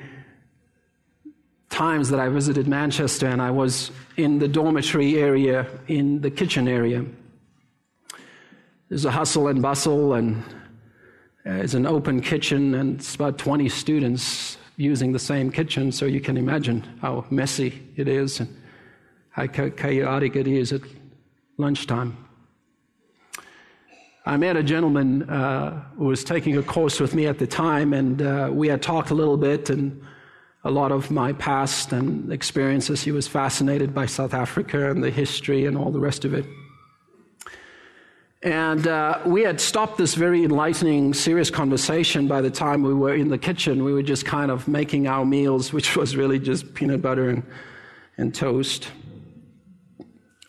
times 1.68 2.11
that 2.11 2.20
I 2.20 2.29
visited 2.29 2.68
Manchester 2.68 3.26
and 3.26 3.42
I 3.42 3.50
was 3.50 3.90
in 4.16 4.38
the 4.38 4.46
dormitory 4.46 5.16
area, 5.16 5.66
in 5.88 6.20
the 6.20 6.31
kitchen 6.31 6.68
area. 6.68 7.05
There's 8.90 9.05
a 9.05 9.11
hustle 9.12 9.46
and 9.46 9.62
bustle, 9.62 10.14
and 10.14 10.42
it's 11.44 11.74
an 11.74 11.87
open 11.87 12.20
kitchen, 12.20 12.74
and 12.74 12.98
it's 12.98 13.14
about 13.14 13.38
20 13.38 13.68
students 13.68 14.59
using 14.76 15.12
the 15.12 15.18
same 15.20 15.53
kitchen, 15.53 15.92
so 15.92 16.07
you 16.07 16.20
can 16.20 16.37
imagine 16.37 16.85
how 17.00 17.24
messy 17.31 17.88
it 17.94 18.09
is 18.09 18.40
and 18.40 18.53
how 19.31 19.46
chaotic 19.46 20.35
it 20.35 20.48
is 20.48 20.72
at 20.72 20.81
lunchtime. 21.57 22.16
I 24.26 24.37
met 24.37 24.57
a 24.57 24.62
gentleman 24.64 25.22
uh, 25.31 25.85
who 25.96 26.07
was 26.07 26.24
taking 26.24 26.57
a 26.57 26.62
course 26.62 26.98
with 26.98 27.14
me 27.14 27.29
at 27.29 27.38
the 27.38 27.46
time, 27.46 27.92
and 27.92 28.20
uh, 28.20 28.50
we 28.53 28.66
had 28.66 28.83
talked 28.83 29.11
a 29.11 29.14
little 29.14 29.37
bit 29.37 29.70
and 29.70 30.03
a 30.64 30.70
lot 30.70 30.90
of 30.90 31.12
my 31.12 31.33
past 31.35 31.92
and 31.92 32.33
experiences. 32.33 33.05
He 33.05 33.12
was 33.12 33.29
fascinated 33.29 33.94
by 33.94 34.07
South 34.07 34.35
Africa 34.35 34.90
and 34.90 35.00
the 35.00 35.12
history 35.12 35.66
and 35.66 35.79
all 35.79 35.92
the 35.92 36.00
rest 36.00 36.24
of 36.24 36.35
it. 36.35 36.44
And 38.42 38.87
uh, 38.87 39.20
we 39.26 39.42
had 39.42 39.61
stopped 39.61 39.98
this 39.98 40.14
very 40.14 40.44
enlightening, 40.44 41.12
serious 41.12 41.50
conversation 41.50 42.26
by 42.26 42.40
the 42.40 42.50
time 42.50 42.83
we 42.83 42.94
were 42.94 43.14
in 43.14 43.29
the 43.29 43.37
kitchen. 43.37 43.85
We 43.85 43.92
were 43.92 44.03
just 44.03 44.24
kind 44.24 44.50
of 44.50 44.66
making 44.66 45.07
our 45.07 45.26
meals, 45.26 45.72
which 45.74 45.96
was 45.96 46.16
really 46.16 46.38
just 46.38 46.74
peanut 46.74 47.03
butter 47.03 47.29
and, 47.29 47.42
and 48.16 48.35
toast. 48.35 48.88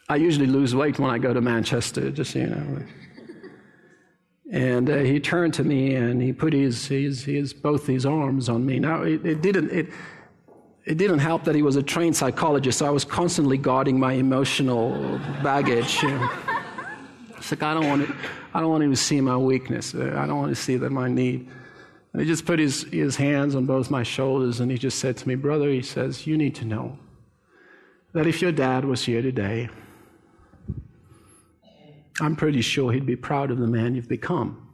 I 0.08 0.16
usually 0.16 0.48
lose 0.48 0.76
weight 0.76 1.00
when 1.00 1.10
I 1.10 1.18
go 1.18 1.34
to 1.34 1.42
Manchester, 1.42 2.12
just 2.12 2.36
you 2.36 2.48
know. 2.48 2.84
And 4.52 4.90
uh, 4.90 4.98
he 4.98 5.22
turned 5.22 5.54
to 5.56 5.64
me 5.64 5.96
and 5.96 6.22
he 6.22 6.34
put 6.34 6.52
his, 6.52 6.86
his, 6.88 7.24
his 7.24 7.54
both 7.54 7.88
his 7.88 8.06
arms 8.06 8.50
on 8.50 8.66
me. 8.66 8.80
Now, 8.80 9.04
it, 9.04 9.26
it, 9.26 9.42
didn't, 9.42 9.70
it, 9.72 9.88
it 10.86 10.98
didn't 10.98 11.20
help 11.20 11.46
that 11.46 11.56
he 11.56 11.62
was 11.62 11.78
a 11.78 11.84
trained 11.84 12.18
psychologist, 12.18 12.80
so 12.80 12.86
I 12.86 12.90
was 12.90 13.06
constantly 13.06 13.58
guarding 13.58 13.98
my 13.98 14.14
emotional 14.14 15.20
baggage. 15.42 16.04
You 16.04 16.10
know. 16.10 16.30
Like 17.52 17.64
I 17.64 17.74
don't 17.74 17.88
want 17.88 18.08
to, 18.08 18.16
I 18.54 18.60
don't 18.60 18.70
want 18.70 18.84
to 18.84 18.96
see 18.96 19.22
my 19.22 19.38
weakness. 19.38 19.94
I 19.94 20.26
don't 20.26 20.38
want 20.38 20.50
to 20.50 20.62
see 20.62 20.78
that 20.78 20.92
my 20.92 21.10
need. 21.10 21.50
And 22.14 22.22
he 22.22 22.28
just 22.28 22.46
put 22.46 22.60
his, 22.60 22.84
his 22.84 23.16
hands 23.16 23.56
on 23.56 23.66
both 23.66 23.90
my 23.90 24.04
shoulders 24.04 24.60
and 24.60 24.72
he 24.72 24.78
just 24.78 25.00
said 25.00 25.18
to 25.18 25.28
me, 25.28 25.36
Brother, 25.36 25.70
he 25.70 25.82
says, 25.82 26.28
you 26.28 26.38
need 26.38 26.56
to 26.56 26.66
know 26.66 26.98
that 28.14 28.28
if 28.28 28.42
your 28.42 28.52
dad 28.52 28.86
was 28.86 29.06
here 29.06 29.22
today, 29.22 29.70
I'm 32.20 32.36
pretty 32.36 32.62
sure 32.62 32.92
he'd 32.92 33.06
be 33.06 33.16
proud 33.16 33.52
of 33.52 33.58
the 33.58 33.68
man 33.68 33.96
you've 33.96 34.10
become. 34.10 34.68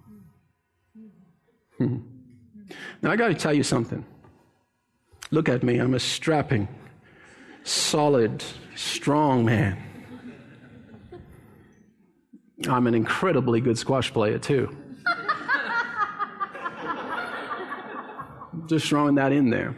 Hmm. 1.77 1.97
Now, 3.01 3.11
I 3.11 3.15
got 3.15 3.27
to 3.27 3.35
tell 3.35 3.53
you 3.53 3.63
something. 3.63 4.03
Look 5.31 5.47
at 5.47 5.63
me. 5.63 5.77
I'm 5.77 5.93
a 5.93 5.99
strapping, 5.99 6.67
solid, 7.63 8.43
strong 8.75 9.45
man. 9.45 9.81
I'm 12.67 12.87
an 12.87 12.95
incredibly 12.95 13.61
good 13.61 13.77
squash 13.77 14.11
player, 14.11 14.39
too. 14.39 14.75
Just 18.65 18.87
throwing 18.87 19.15
that 19.15 19.31
in 19.31 19.49
there. 19.49 19.75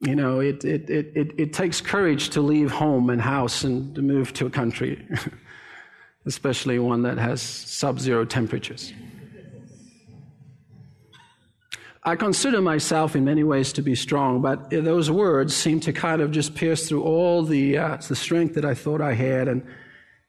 You 0.00 0.16
know, 0.16 0.40
it, 0.40 0.64
it, 0.64 0.90
it, 0.90 1.12
it, 1.14 1.30
it 1.38 1.52
takes 1.52 1.80
courage 1.80 2.30
to 2.30 2.40
leave 2.40 2.72
home 2.72 3.08
and 3.08 3.20
house 3.20 3.62
and 3.62 3.94
to 3.94 4.02
move 4.02 4.32
to 4.32 4.46
a 4.46 4.50
country, 4.50 5.06
especially 6.26 6.80
one 6.80 7.02
that 7.02 7.18
has 7.18 7.40
sub 7.40 8.00
zero 8.00 8.24
temperatures. 8.24 8.92
I 12.04 12.16
consider 12.16 12.60
myself 12.60 13.14
in 13.14 13.24
many 13.24 13.44
ways 13.44 13.72
to 13.74 13.82
be 13.82 13.94
strong, 13.94 14.42
but 14.42 14.70
those 14.70 15.08
words 15.08 15.54
seem 15.54 15.78
to 15.80 15.92
kind 15.92 16.20
of 16.20 16.32
just 16.32 16.56
pierce 16.56 16.88
through 16.88 17.04
all 17.04 17.44
the, 17.44 17.78
uh, 17.78 17.96
the 17.96 18.16
strength 18.16 18.54
that 18.56 18.64
I 18.64 18.74
thought 18.74 19.00
I 19.00 19.12
had. 19.12 19.46
And, 19.46 19.64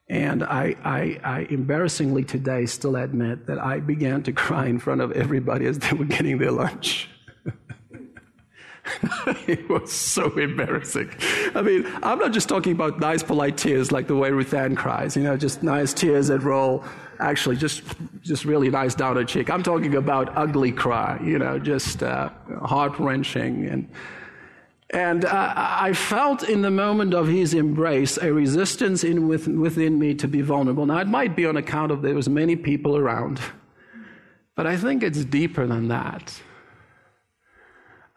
and 0.08 0.44
I, 0.44 0.76
I, 0.84 1.20
I 1.24 1.40
embarrassingly 1.50 2.26
today 2.26 2.68
still 2.68 2.96
admit 2.96 3.48
that 3.48 3.58
I 3.58 3.80
began 3.80 4.22
to 4.24 4.32
cry 4.44 4.68
in 4.68 4.78
front 4.78 5.02
of 5.02 5.12
everybody 5.14 5.66
as 5.66 5.80
they 5.80 5.94
were 5.94 6.06
getting 6.06 6.38
their 6.38 6.52
lunch. 6.52 7.10
it 9.48 9.70
was 9.70 9.92
so 9.92 10.38
embarrassing. 10.38 11.10
I 11.56 11.62
mean, 11.62 11.86
I'm 12.04 12.20
not 12.20 12.34
just 12.34 12.50
talking 12.50 12.74
about 12.74 13.00
nice, 13.00 13.24
polite 13.24 13.58
tears 13.58 13.92
like 13.92 14.08
the 14.08 14.16
way 14.16 14.32
Ruth 14.32 14.54
Ann 14.54 14.76
cries, 14.76 15.16
you 15.16 15.24
know, 15.24 15.38
just 15.38 15.64
nice 15.64 15.94
tears 15.94 16.28
that 16.28 16.40
roll, 16.40 16.84
actually, 17.20 17.56
just, 17.56 17.84
just 18.22 18.44
really 18.44 18.70
nice 18.70 18.94
down 18.94 19.16
her 19.16 19.24
cheek. 19.24 19.50
I'm 19.50 19.64
talking 19.64 19.96
about 19.96 20.36
ugly 20.38 20.72
cry, 20.72 21.20
you 21.24 21.40
know, 21.40 21.60
just 21.60 22.04
uh, 22.04 22.30
heart 22.62 23.00
wrenching. 23.00 23.68
And, 23.68 23.90
and 24.90 25.26
uh, 25.26 25.54
I 25.56 25.94
felt 25.94 26.44
in 26.44 26.62
the 26.62 26.72
moment 26.72 27.14
of 27.14 27.28
his 27.28 27.54
embrace 27.54 28.18
a 28.18 28.34
resistance 28.34 29.06
in 29.06 29.30
with, 29.30 29.48
within 29.48 29.98
me 29.98 30.14
to 30.16 30.28
be 30.28 30.42
vulnerable. 30.42 30.86
Now, 30.86 30.98
it 30.98 31.08
might 31.08 31.38
be 31.38 31.46
on 31.46 31.56
account 31.56 31.92
of 31.94 32.02
there 32.02 32.16
was 32.16 32.28
many 32.28 32.58
people 32.58 32.98
around, 32.98 33.40
but 34.56 34.68
I 34.68 34.76
think 34.76 35.04
it's 35.04 35.24
deeper 35.24 35.66
than 35.66 35.88
that. 35.88 36.42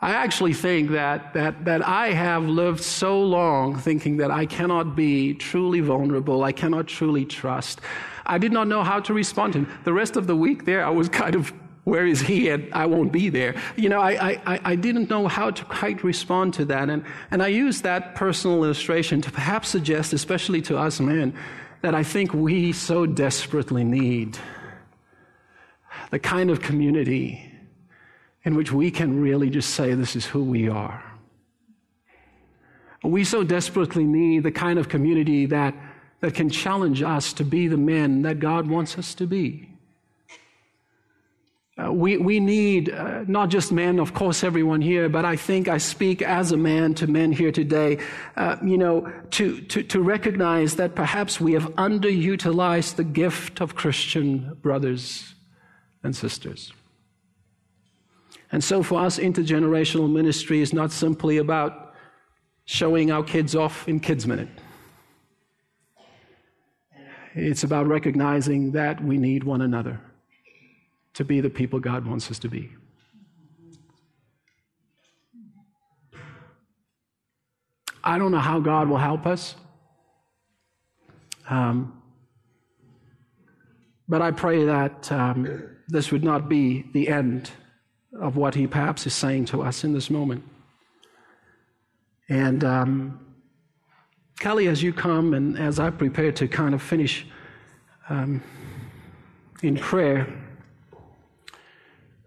I 0.00 0.10
actually 0.10 0.52
think 0.52 0.90
that, 0.90 1.32
that, 1.32 1.64
that 1.64 1.86
I 1.86 2.08
have 2.08 2.44
lived 2.44 2.82
so 2.82 3.22
long 3.22 3.78
thinking 3.78 4.18
that 4.18 4.30
I 4.30 4.44
cannot 4.44 4.94
be 4.94 5.32
truly 5.32 5.80
vulnerable, 5.80 6.44
I 6.44 6.52
cannot 6.52 6.86
truly 6.86 7.24
trust. 7.24 7.80
I 8.26 8.36
did 8.36 8.52
not 8.52 8.68
know 8.68 8.82
how 8.82 9.00
to 9.00 9.14
respond 9.14 9.54
to 9.54 9.60
him. 9.60 9.78
The 9.84 9.94
rest 9.94 10.16
of 10.16 10.26
the 10.26 10.36
week 10.36 10.66
there, 10.66 10.84
I 10.84 10.90
was 10.90 11.08
kind 11.22 11.34
of, 11.34 11.52
where 11.84 12.04
is 12.04 12.20
he? 12.20 12.50
And 12.50 12.68
I 12.74 12.84
won't 12.84 13.10
be 13.10 13.30
there. 13.30 13.54
You 13.76 13.88
know, 13.88 14.00
I, 14.00 14.40
I, 14.46 14.60
I 14.64 14.74
didn't 14.74 15.08
know 15.08 15.28
how 15.28 15.50
to 15.50 15.64
quite 15.64 16.04
respond 16.04 16.52
to 16.54 16.64
that. 16.66 16.90
And, 16.90 17.04
and 17.30 17.42
I 17.42 17.46
use 17.46 17.80
that 17.82 18.16
personal 18.16 18.64
illustration 18.64 19.22
to 19.22 19.30
perhaps 19.30 19.68
suggest, 19.68 20.12
especially 20.12 20.60
to 20.62 20.76
us 20.76 21.00
men, 21.00 21.32
that 21.80 21.94
I 21.94 22.02
think 22.02 22.34
we 22.34 22.72
so 22.72 23.06
desperately 23.06 23.84
need 23.84 24.36
the 26.10 26.18
kind 26.18 26.50
of 26.50 26.60
community 26.60 27.45
in 28.46 28.54
which 28.54 28.72
we 28.72 28.92
can 28.92 29.20
really 29.20 29.50
just 29.50 29.70
say, 29.70 29.92
This 29.92 30.16
is 30.16 30.24
who 30.24 30.42
we 30.42 30.68
are. 30.68 31.02
We 33.02 33.24
so 33.24 33.44
desperately 33.44 34.04
need 34.04 34.44
the 34.44 34.52
kind 34.52 34.78
of 34.78 34.88
community 34.88 35.46
that, 35.46 35.74
that 36.20 36.34
can 36.34 36.48
challenge 36.48 37.02
us 37.02 37.32
to 37.34 37.44
be 37.44 37.68
the 37.68 37.76
men 37.76 38.22
that 38.22 38.38
God 38.38 38.68
wants 38.68 38.96
us 38.96 39.14
to 39.16 39.26
be. 39.26 39.68
Uh, 41.78 41.92
we, 41.92 42.16
we 42.16 42.40
need 42.40 42.90
uh, 42.90 43.24
not 43.26 43.50
just 43.50 43.70
men, 43.70 43.98
of 43.98 44.14
course, 44.14 44.42
everyone 44.42 44.80
here, 44.80 45.10
but 45.10 45.26
I 45.26 45.36
think 45.36 45.68
I 45.68 45.76
speak 45.76 46.22
as 46.22 46.52
a 46.52 46.56
man 46.56 46.94
to 46.94 47.06
men 47.06 47.32
here 47.32 47.52
today, 47.52 47.98
uh, 48.36 48.56
you 48.64 48.78
know, 48.78 49.12
to, 49.32 49.60
to, 49.60 49.82
to 49.82 50.00
recognize 50.00 50.76
that 50.76 50.94
perhaps 50.94 51.38
we 51.38 51.52
have 51.52 51.64
underutilized 51.74 52.94
the 52.94 53.04
gift 53.04 53.60
of 53.60 53.74
Christian 53.74 54.56
brothers 54.62 55.34
and 56.02 56.16
sisters. 56.16 56.72
And 58.52 58.62
so 58.62 58.82
for 58.82 59.00
us, 59.00 59.18
intergenerational 59.18 60.10
ministry 60.10 60.60
is 60.60 60.72
not 60.72 60.92
simply 60.92 61.38
about 61.38 61.94
showing 62.64 63.10
our 63.10 63.22
kids 63.22 63.54
off 63.54 63.88
in 63.88 64.00
Kids 64.00 64.26
Minute. 64.26 64.48
It's 67.34 67.64
about 67.64 67.86
recognizing 67.86 68.72
that 68.72 69.02
we 69.02 69.18
need 69.18 69.44
one 69.44 69.60
another 69.60 70.00
to 71.14 71.24
be 71.24 71.40
the 71.40 71.50
people 71.50 71.80
God 71.80 72.06
wants 72.06 72.30
us 72.30 72.38
to 72.40 72.48
be. 72.48 72.70
I 78.02 78.18
don't 78.18 78.30
know 78.30 78.38
how 78.38 78.60
God 78.60 78.88
will 78.88 78.98
help 78.98 79.26
us. 79.26 79.56
Um, 81.50 82.00
but 84.08 84.22
I 84.22 84.30
pray 84.30 84.64
that 84.64 85.10
um, 85.10 85.76
this 85.88 86.12
would 86.12 86.22
not 86.22 86.48
be 86.48 86.86
the 86.92 87.08
end 87.08 87.50
of 88.20 88.36
what 88.36 88.54
he 88.54 88.66
perhaps 88.66 89.06
is 89.06 89.14
saying 89.14 89.44
to 89.46 89.62
us 89.62 89.84
in 89.84 89.92
this 89.92 90.10
moment. 90.10 90.42
And 92.28 92.64
um, 92.64 93.20
Kelly, 94.38 94.68
as 94.68 94.82
you 94.82 94.92
come 94.92 95.32
and 95.34 95.58
as 95.58 95.78
I 95.78 95.90
prepare 95.90 96.32
to 96.32 96.48
kind 96.48 96.74
of 96.74 96.82
finish 96.82 97.26
um, 98.08 98.42
in 99.62 99.76
prayer, 99.76 100.26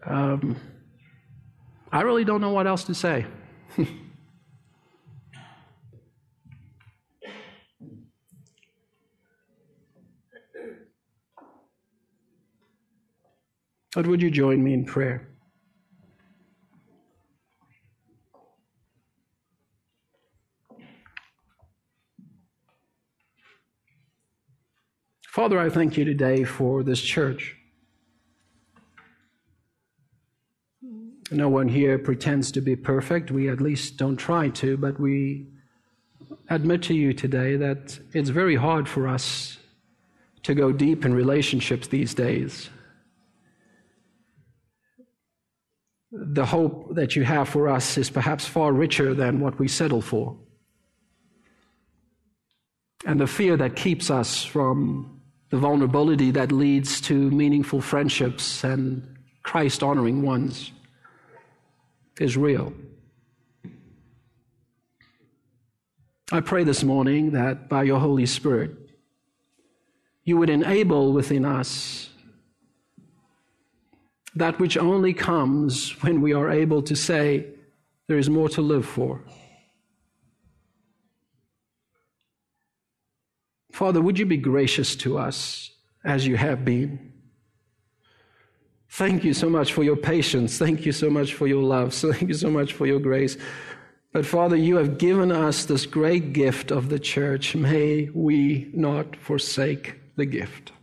um, 0.05 0.55
I 1.91 2.01
really 2.01 2.23
don't 2.23 2.41
know 2.41 2.51
what 2.51 2.67
else 2.67 2.83
to 2.85 2.95
say. 2.95 3.25
but 13.95 14.07
would 14.07 14.21
you 14.21 14.31
join 14.31 14.63
me 14.63 14.73
in 14.73 14.85
prayer? 14.85 15.28
Father, 25.39 25.57
I 25.57 25.69
thank 25.69 25.95
you 25.95 26.03
today 26.03 26.43
for 26.43 26.83
this 26.83 26.99
church. 26.99 27.55
No 31.31 31.47
one 31.47 31.69
here 31.69 31.97
pretends 31.97 32.51
to 32.51 32.59
be 32.59 32.75
perfect. 32.75 33.31
We 33.31 33.47
at 33.47 33.61
least 33.61 33.95
don't 33.95 34.17
try 34.17 34.49
to, 34.49 34.75
but 34.75 34.99
we 34.99 35.47
admit 36.49 36.83
to 36.83 36.93
you 36.93 37.13
today 37.13 37.55
that 37.55 37.97
it's 38.11 38.27
very 38.27 38.57
hard 38.57 38.89
for 38.89 39.07
us 39.07 39.57
to 40.43 40.53
go 40.53 40.73
deep 40.73 41.05
in 41.05 41.13
relationships 41.13 41.87
these 41.87 42.13
days. 42.13 42.69
The 46.11 46.47
hope 46.47 46.95
that 46.95 47.15
you 47.15 47.23
have 47.23 47.47
for 47.47 47.69
us 47.69 47.97
is 47.97 48.09
perhaps 48.09 48.45
far 48.45 48.73
richer 48.73 49.13
than 49.13 49.39
what 49.39 49.57
we 49.57 49.69
settle 49.69 50.01
for. 50.01 50.35
And 53.05 53.21
the 53.21 53.27
fear 53.27 53.55
that 53.55 53.77
keeps 53.77 54.11
us 54.11 54.43
from 54.43 55.15
the 55.49 55.57
vulnerability 55.57 56.31
that 56.31 56.51
leads 56.51 57.01
to 57.01 57.31
meaningful 57.31 57.81
friendships 57.81 58.63
and 58.63 59.17
Christ 59.43 59.81
honoring 59.81 60.21
ones 60.21 60.71
is 62.19 62.37
real. 62.37 62.73
I 66.31 66.41
pray 66.41 66.63
this 66.63 66.83
morning 66.83 67.31
that 67.31 67.67
by 67.67 67.83
your 67.83 67.99
Holy 67.99 68.27
Spirit, 68.27 68.71
you 70.23 70.37
would 70.37 70.51
enable 70.51 71.11
within 71.11 71.43
us 71.43 72.09
that 74.35 74.59
which 74.59 74.77
only 74.77 75.13
comes 75.13 75.91
when 76.03 76.21
we 76.21 76.33
are 76.33 76.51
able 76.51 76.83
to 76.83 76.95
say, 76.95 77.47
There 78.07 78.19
is 78.19 78.29
more 78.29 78.49
to 78.49 78.61
live 78.61 78.85
for. 78.85 79.21
Father, 83.79 84.01
would 84.01 84.19
you 84.19 84.25
be 84.25 84.35
gracious 84.35 84.93
to 84.97 85.17
us 85.17 85.71
as 86.03 86.27
you 86.27 86.35
have 86.35 86.65
been? 86.65 87.13
Thank 88.89 89.23
you 89.23 89.33
so 89.33 89.49
much 89.49 89.71
for 89.71 89.83
your 89.85 89.95
patience. 89.95 90.57
Thank 90.57 90.85
you 90.85 90.91
so 90.91 91.09
much 91.09 91.33
for 91.33 91.47
your 91.47 91.63
love. 91.63 91.93
Thank 91.93 92.23
you 92.23 92.33
so 92.33 92.49
much 92.49 92.73
for 92.73 92.85
your 92.85 92.99
grace. 92.99 93.37
But 94.11 94.25
Father, 94.25 94.57
you 94.57 94.75
have 94.75 94.97
given 94.97 95.31
us 95.31 95.63
this 95.63 95.85
great 95.85 96.33
gift 96.33 96.71
of 96.71 96.89
the 96.89 96.99
church. 96.99 97.55
May 97.55 98.09
we 98.13 98.69
not 98.73 99.15
forsake 99.15 99.95
the 100.17 100.25
gift. 100.25 100.73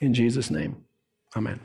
In 0.00 0.14
Jesus' 0.14 0.48
name, 0.48 0.76
amen. 1.34 1.58